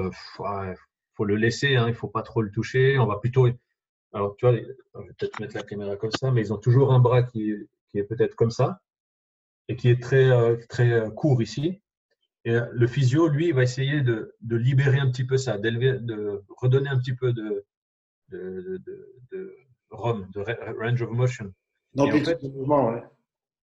[1.18, 3.00] faut le laisser, hein, il faut pas trop le toucher.
[3.00, 3.48] On va plutôt.
[4.14, 6.94] Alors, tu vois, je vais peut-être mettre la caméra comme ça, mais ils ont toujours
[6.94, 7.52] un bras qui,
[7.96, 8.80] est peut-être comme ça
[9.68, 11.82] et qui est très, euh, très euh, court ici.
[12.46, 16.90] Et euh, le physio, lui, va essayer de, libérer un petit peu ça, de redonner
[16.90, 17.66] un petit peu de,
[18.30, 19.56] de, de, de
[19.90, 20.42] ROM, de
[20.80, 21.52] range of motion.
[21.94, 23.04] Donc, en fait, mouvement, ouais.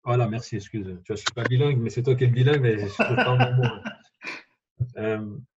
[0.04, 0.84] Voilà, merci, excuse.
[0.84, 2.84] Tu vois, je ne suis pas bilingue, mais c'est toi qui es bilingue, mais je
[2.84, 5.42] ne suis pas un bon mot.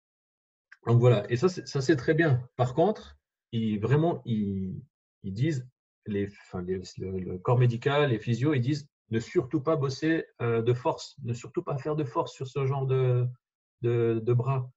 [0.87, 2.47] Donc voilà, et ça, c'est très bien.
[2.57, 3.17] Par contre,
[3.53, 4.83] ils, vraiment, ils,
[5.23, 5.67] disent,
[6.07, 10.75] les, enfin, le, corps médical, les physios, ils disent ne surtout pas bosser euh, de
[10.75, 13.27] force, ne surtout pas faire de force sur ce genre de,
[13.83, 14.71] de, bras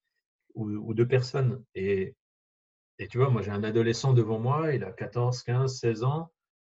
[0.54, 1.64] ou, de personnes.
[1.76, 2.16] Et,
[3.00, 6.32] et tu vois, moi j'ai un adolescent devant moi, il a 14, 15, 16 ans.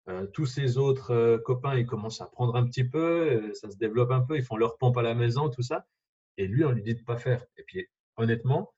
[0.08, 3.76] Euh, tous ses autres euh, copains, ils commencent à prendre un petit peu, ça se
[3.76, 5.86] développe un peu, ils font leur pompe à la maison, tout ça.
[6.36, 7.44] Et lui, on lui dit de pas faire.
[7.56, 7.86] Et puis,
[8.16, 8.72] honnêtement,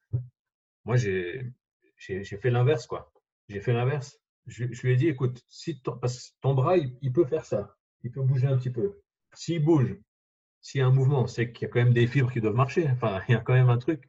[0.85, 1.53] moi, j'ai
[1.99, 3.13] fait l'inverse, quoi.
[3.49, 4.19] J'ai fait l'inverse.
[4.47, 7.77] Je, lui ai dit, écoute, si ton, parce ton bras, il, peut faire ça.
[8.03, 9.01] Il peut bouger un petit peu.
[9.35, 9.97] S'il bouge,
[10.61, 12.55] s'il y a un mouvement, c'est qu'il y a quand même des fibres qui doivent
[12.55, 12.89] marcher.
[12.91, 14.09] Enfin, il y a quand même un truc.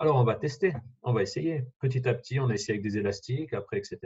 [0.00, 0.74] Alors, on va tester.
[1.02, 1.64] On va essayer.
[1.80, 3.98] Petit à petit, on a essayé avec des élastiques, après, etc.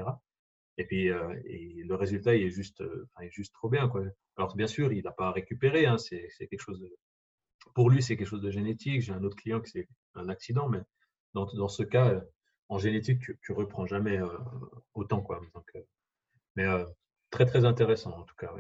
[0.79, 3.89] Et puis, euh, le résultat, il est juste, euh, est juste trop bien.
[3.89, 4.05] Quoi.
[4.37, 5.87] Alors, bien sûr, il n'a pas récupéré.
[5.87, 6.85] Hein, c'est quelque chose
[7.75, 9.03] pour lui, c'est quelque chose de génétique.
[9.03, 10.81] J'ai un autre client qui c'est un accident, mais
[11.35, 12.21] dans, dans ce cas, euh,
[12.69, 14.19] en génétique, tu, ne reprends jamais
[14.95, 15.21] autant.
[15.21, 15.43] Quoi.
[15.55, 15.71] Donc,
[16.57, 16.67] mais
[17.31, 18.51] très, très intéressant en tout cas.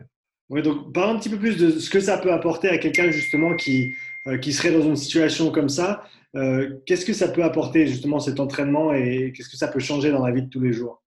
[0.50, 3.10] Oui, donc parle un petit peu plus de ce que ça peut apporter à quelqu'un
[3.10, 3.94] justement qui,
[4.42, 6.04] qui serait dans une situation comme ça.
[6.34, 10.26] qu'est-ce que ça peut apporter justement cet entraînement et qu'est-ce que ça peut changer dans
[10.26, 11.01] la vie de tous les jours?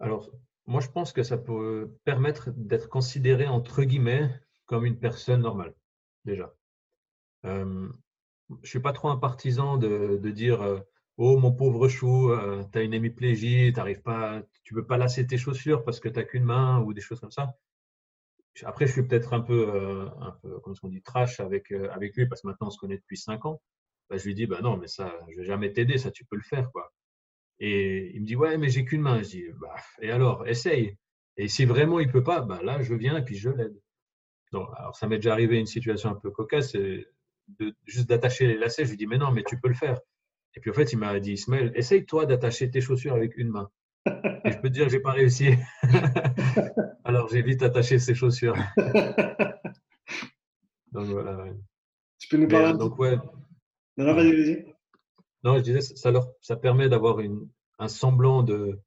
[0.00, 0.30] Alors,
[0.66, 4.30] moi je pense que ça peut permettre d'être considéré entre guillemets
[4.66, 5.74] comme une personne normale,
[6.24, 6.54] déjà
[8.62, 10.80] je suis pas trop un partisan de, dire euh,
[11.16, 15.26] Oh, mon pauvre chou, euh, tu as une hémiplégie, tu pas, tu peux pas lasser
[15.26, 17.54] tes chaussures parce que tu n'as qu'une main ou des choses comme ça.
[18.64, 22.16] Après, je suis peut-être un peu, euh, un peu comme on dit, trash avec, avec
[22.16, 23.60] lui parce que maintenant on se connaît depuis cinq ans.
[24.10, 26.36] Bah, je lui dis bah Non, mais ça, je vais jamais t'aider, ça, tu peux
[26.36, 26.70] le faire.
[26.72, 26.92] Quoi.
[27.60, 29.22] Et il me dit Ouais, mais j'ai qu'une main.
[29.22, 30.96] Je dis bah, Et alors, essaye.
[31.36, 33.76] Et si vraiment il peut pas, bah, là, je viens et puis je l'aide.
[34.52, 38.84] alors, ça m'est déjà arrivé une situation un peu cocasse de, juste d'attacher les lacets.
[38.84, 39.98] Je lui dis, mais non, mais tu peux le faire.
[40.56, 43.48] Et puis en fait, il m'a dit, Ismaël, essaye toi d'attacher tes chaussures avec une
[43.48, 43.70] main.
[44.44, 45.54] Et je peux te dire, j'ai pas réussi.
[47.04, 48.54] Alors j'ai vite attaché ses chaussures.
[50.92, 51.46] donc voilà.
[52.18, 53.16] Tu peux nous parler euh, Donc ouais.
[53.96, 54.73] Non, non, vas-y, vas-y.
[55.44, 57.18] Non, je disais, ça, leur, ça permet d'avoir
[57.78, 58.80] un semblant de,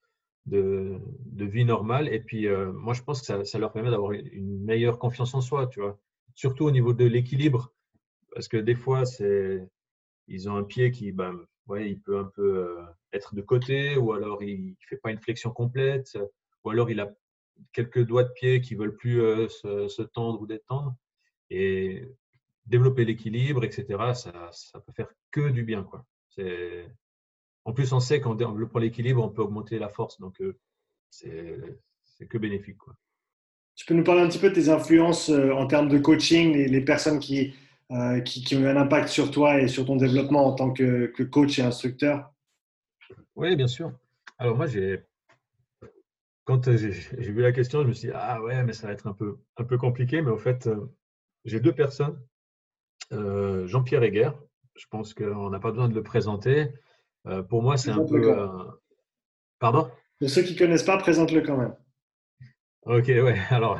[0.47, 0.99] de,
[1.45, 2.11] vie normale.
[2.13, 5.33] Et puis, euh, moi, je pense que ça, ça leur permet d'avoir une meilleure confiance
[5.35, 5.99] en soi, tu vois.
[6.35, 7.73] Surtout au niveau de l'équilibre.
[8.33, 9.03] Parce que des fois,
[10.27, 12.83] ils ont un pied qui, ben, ouais, il peut un peu euh,
[13.13, 16.17] être de côté, ou alors il ne fait pas une flexion complète,
[16.63, 17.13] ou alors il a
[17.73, 20.95] quelques doigts de pied qui veulent plus euh, se, tendre ou détendre.
[21.49, 22.07] Et
[22.65, 25.83] développer l'équilibre, etc., ça, ça peut faire que du bien.
[25.83, 26.05] Quoi.
[27.65, 30.19] En plus, on sait qu'en développant l'équilibre, on peut augmenter la force.
[30.19, 30.57] Donc, euh,
[31.09, 32.77] c'est, que bénéfique.
[32.77, 32.95] Quoi.
[33.75, 36.67] Tu peux nous parler un petit peu de tes influences en termes de coaching, les,
[36.67, 37.53] les personnes qui,
[37.91, 41.23] euh, qui, ont eu un impact sur toi et sur ton développement en tant que,
[41.23, 42.33] coach et instructeur?
[43.35, 43.93] Oui, bien sûr.
[44.37, 45.03] Alors moi, j'ai
[46.43, 46.91] quand j'ai
[47.31, 49.37] vu la question, je me suis dit, ah ouais, mais ça va être un peu,
[49.57, 50.21] un peu compliqué.
[50.21, 50.85] Mais en fait, euh,
[51.45, 52.19] j'ai deux personnes
[53.11, 54.31] Jean-Pierre Heger.
[54.77, 56.71] Je pense qu'on n'a pas besoin de le présenter.
[57.49, 58.47] pour moi, c'est un peu.
[59.59, 59.89] Pardon?
[60.19, 61.75] Pour ceux qui ne connaissent pas, présente-le quand même.
[62.85, 63.37] Ok, ouais.
[63.49, 63.79] Alors,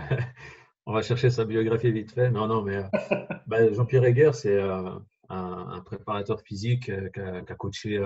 [0.86, 2.30] on va chercher sa biographie vite fait.
[2.30, 2.84] Non, non, mais
[3.48, 8.06] bah, Jean-Pierre Heger, c'est un, préparateur physique qui a, coaché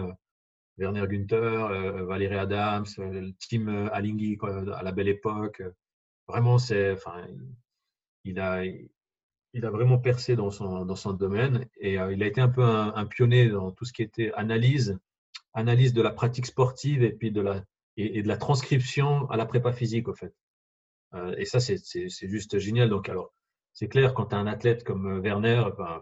[0.78, 4.38] Werner Günther, Valérie Adams, le team Alinghi
[4.74, 5.62] à la belle époque.
[6.28, 7.26] Vraiment, c'est, enfin,
[8.24, 8.64] il a,
[9.54, 12.64] il a vraiment percé dans son, dans son domaine et il a été un peu
[12.64, 14.98] un, pionnier dans tout ce qui était analyse,
[15.54, 17.64] analyse de la pratique sportive et puis de la,
[17.98, 20.34] et, de la transcription à la prépa physique, au fait.
[21.38, 22.90] et ça, c'est juste génial.
[22.90, 23.34] Donc, alors,
[23.74, 26.02] c'est clair, quand tu as un athlète comme Werner, ben,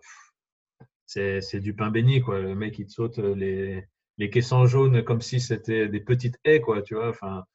[1.06, 2.22] c'est du pain béni.
[2.22, 2.40] Quoi.
[2.40, 3.88] Le mec, il te saute les,
[4.18, 6.62] les caissons jaunes comme si c'était des petites haies.
[6.62, 7.46] Quoi, tu vois enfin,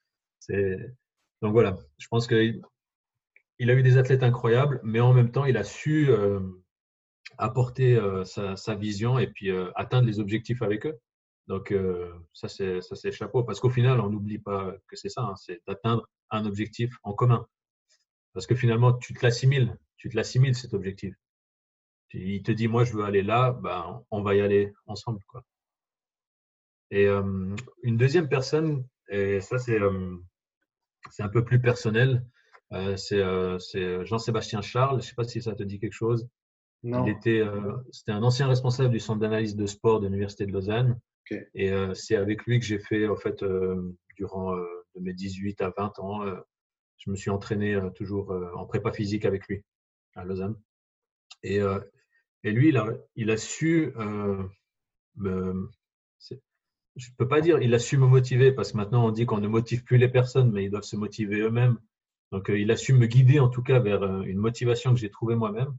[0.49, 2.61] Donc voilà, je pense qu'il
[3.65, 6.41] il a eu des athlètes incroyables, mais en même temps, il a su euh,
[7.39, 10.99] apporter euh, sa, vision et puis euh, atteindre les objectifs avec eux.
[11.47, 11.75] Donc
[12.33, 13.43] ça, c'est chapeau.
[13.43, 17.13] Parce qu'au final, on n'oublie pas que c'est ça, hein, c'est d'atteindre un objectif en
[17.13, 17.47] commun.
[18.33, 21.15] Parce que finalement, tu te l'assimiles, tu te l'assimiles cet objectif
[22.15, 25.21] il te dit, moi, je veux aller là, ben, on va y aller ensemble.
[26.91, 32.25] Et une deuxième personne, et ça, c'est un peu plus personnel,
[32.97, 35.01] c'est Jean-Sébastien Charles.
[35.01, 36.29] Je ne sais pas si ça te dit quelque chose.
[36.83, 37.43] Il était,
[37.93, 40.99] c'était un ancien responsable du centre d'analyse de sport de l'Université de Lausanne.
[41.55, 43.43] Et c'est avec lui que j'ai fait, en fait,
[44.17, 46.25] durant de mes 18 à 20 ans,
[46.99, 49.65] je me suis entraîné toujours en prépa physique avec lui
[50.15, 50.57] à Lausanne.
[51.43, 51.61] Et
[52.45, 52.87] et lui, il a,
[53.17, 54.43] il a su euh,
[55.17, 55.71] me,
[56.97, 59.27] je ne peux pas dire il a su me motiver parce que maintenant on dit
[59.27, 61.79] qu'on ne motive plus les personnes, mais ils doivent se motiver eux-mêmes.
[62.35, 64.99] Donc euh, il a su me guider en tout cas vers euh, une motivation que
[64.99, 65.77] j'ai trouvée moi-même.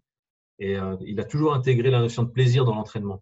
[0.58, 3.22] Et il a toujours intégré la notion de plaisir dans l'entraînement.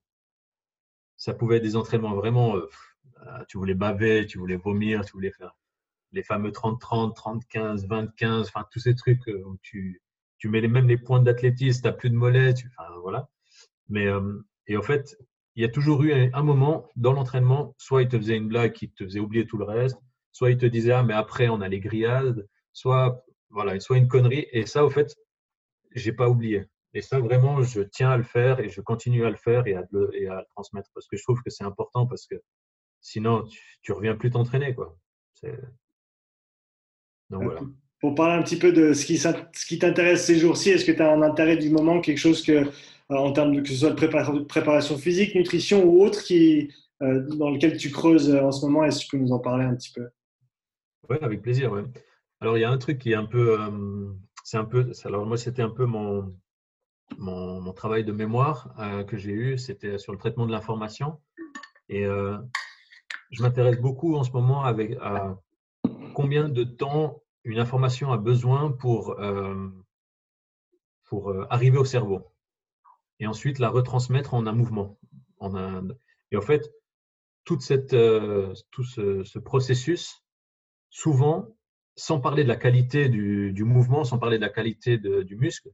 [1.18, 2.58] Ça pouvait être des entraînements vraiment,
[3.48, 5.56] tu voulais baver, tu voulais vomir, tu voulais faire
[6.12, 10.04] les fameux 30-30, 30-15, 20-15, enfin tous ces trucs où tu,
[10.38, 13.30] tu mets même les points d'athlétisme, tu n'as plus de mollets, tu, enfin voilà.
[13.90, 15.18] Mais, euh, et en fait,
[15.56, 18.74] il y a toujours eu un, moment dans l'entraînement, soit il te faisait une blague
[18.74, 19.98] qui te faisait oublier tout le reste,
[20.32, 24.08] soit il te disait, ah, mais après, on a les grillades, soit, voilà, soit une
[24.08, 24.48] connerie.
[24.52, 25.16] Et ça, au fait,
[25.92, 26.66] j'ai pas oublié.
[26.94, 29.74] Et ça, vraiment, je tiens à le faire et je continue à le faire et
[29.74, 32.36] à le, et à transmettre parce que je trouve que c'est important parce que
[33.02, 33.48] sinon,
[33.82, 34.98] tu, ne reviens plus t'entraîner, quoi.
[37.30, 37.62] Donc voilà
[38.04, 40.92] pour parler un petit peu de ce qui, ce qui t'intéresse ces jours-ci, est-ce que
[40.92, 42.68] tu as un intérêt du moment, quelque chose que, euh,
[43.08, 46.70] en termes de que ce soit de préparation physique, nutrition ou autre, qui,
[47.02, 49.40] euh, dans lequel tu creuses euh, en ce moment Est-ce que tu peux nous en
[49.40, 50.10] parler un petit peu?
[51.10, 51.72] Oui, avec plaisir.
[51.72, 51.84] Ouais.
[52.44, 53.58] Alors, il y a un truc qui est un peu.
[54.44, 56.38] c'est un peu alors, moi, c'était un peu mon,
[57.18, 58.76] mon, travail de mémoire
[59.08, 59.58] que j'ai eu.
[59.58, 61.22] C'était sur le traitement de l'information.
[61.88, 65.40] Et je m'intéresse beaucoup en ce moment avec, à
[66.14, 69.70] combien de temps une information a besoin pour, euh,
[71.06, 72.30] pour euh, arriver au cerveau
[73.20, 75.00] et ensuite la retransmettre en un mouvement.
[75.40, 75.88] En un...
[76.32, 76.70] Et en fait,
[77.46, 80.24] toute cette, euh, tout ce, processus,
[80.90, 81.48] souvent,
[81.96, 85.70] sans parler de la qualité du, du mouvement, sans parler de la qualité du muscle,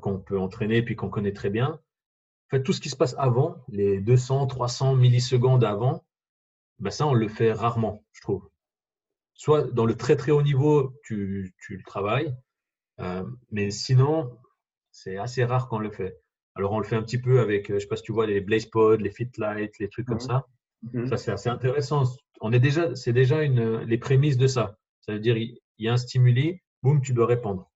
[0.00, 3.14] qu'on peut entraîner puis qu'on connaît très bien, en fait, tout ce qui se passe
[3.18, 6.04] avant, les 200, 300 millisecondes avant,
[6.78, 8.48] ben ça, on le fait rarement, je trouve
[9.38, 12.36] soit dans le très très haut niveau, tu, le travailles,
[13.00, 14.36] euh, mais sinon,
[14.90, 16.20] c'est assez rare qu'on le fait.
[16.56, 18.12] Alors, on le fait un petit peu avec, euh, je ne sais pas si tu
[18.12, 20.46] vois, les Blaze Pods, les Fitlight, les trucs comme ça.
[20.92, 21.06] Mhm.
[21.06, 22.02] Ça, c'est assez intéressant.
[22.40, 24.76] On est déjà, c'est déjà une, les prémices de ça.
[25.08, 27.72] Ça veut dire, il y a un stimuli, boum, tu dois répondre.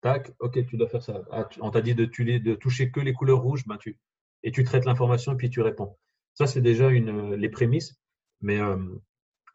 [0.00, 1.22] Tac, ok, tu dois faire ça.
[1.30, 2.04] Ah, on t'a dit de,
[2.56, 3.96] toucher que les couleurs rouges, ben tu,
[4.42, 5.96] et tu traites l'information et puis tu réponds.
[6.34, 7.94] Ça, c'est déjà une, les prémices.
[8.40, 8.76] Mais euh,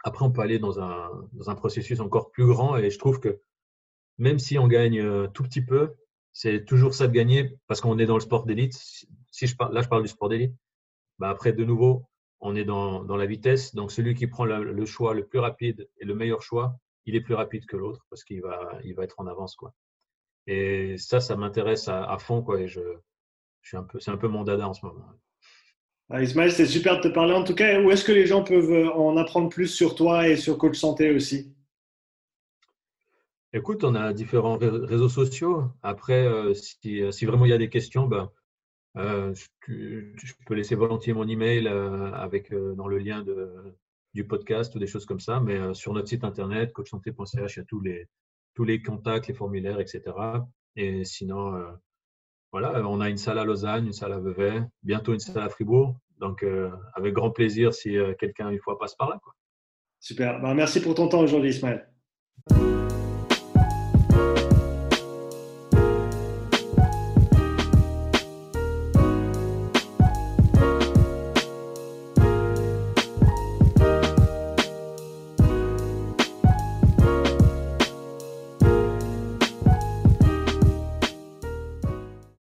[0.05, 3.19] après, on peut aller dans un, dans un, processus encore plus grand et je trouve
[3.19, 3.41] que
[4.17, 5.95] même si on gagne euh, tout petit peu,
[6.31, 8.79] c'est toujours ça de gagner parce qu'on est dans le sport d'élite.
[9.29, 10.55] Si je parle, là, je parle du sport d'élite.
[11.19, 12.05] Bah après, de nouveau,
[12.39, 13.75] on est dans, dans la vitesse.
[13.75, 17.21] Donc, celui qui prend le, choix le plus rapide et le meilleur choix, il est
[17.21, 19.55] plus rapide que l'autre parce qu'il va, il va être en avance.
[19.55, 19.73] Quoi.
[20.47, 22.41] Et ça, ça m'intéresse à, à, fond.
[22.41, 22.81] Quoi, et je,
[23.61, 25.05] je suis un peu, c'est un peu mon dada en ce moment.
[26.09, 27.33] Ah, Ismaël, c'était super de te parler.
[27.33, 30.27] En tout cas, où est-ce que les gens peuvent euh, en apprendre plus sur toi
[30.27, 31.53] et sur Coach Santé aussi?
[33.53, 35.63] Écoute, on a différents réseaux sociaux.
[35.81, 36.53] Après, euh,
[36.85, 38.29] euh, si, vraiment il y a des questions, ben,
[38.95, 43.23] je, peux laisser volontiers mon email avec, dans le lien
[44.13, 45.39] du podcast ou des choses comme ça.
[45.39, 48.07] Mais sur notre site internet, coachsanté.ch, il y a tous les,
[48.53, 50.01] tous les contacts, les formulaires, etc.
[50.75, 51.53] Et sinon,
[52.51, 55.49] voilà, on a une salle à Lausanne, une salle à Vevey, bientôt une salle à
[55.49, 55.95] Fribourg.
[56.19, 56.45] Donc,
[56.93, 59.19] avec grand plaisir si quelqu'un une fois passe par là.
[59.99, 60.41] Super.
[60.41, 61.87] Ben, merci pour ton temps aujourd'hui, Ismaël.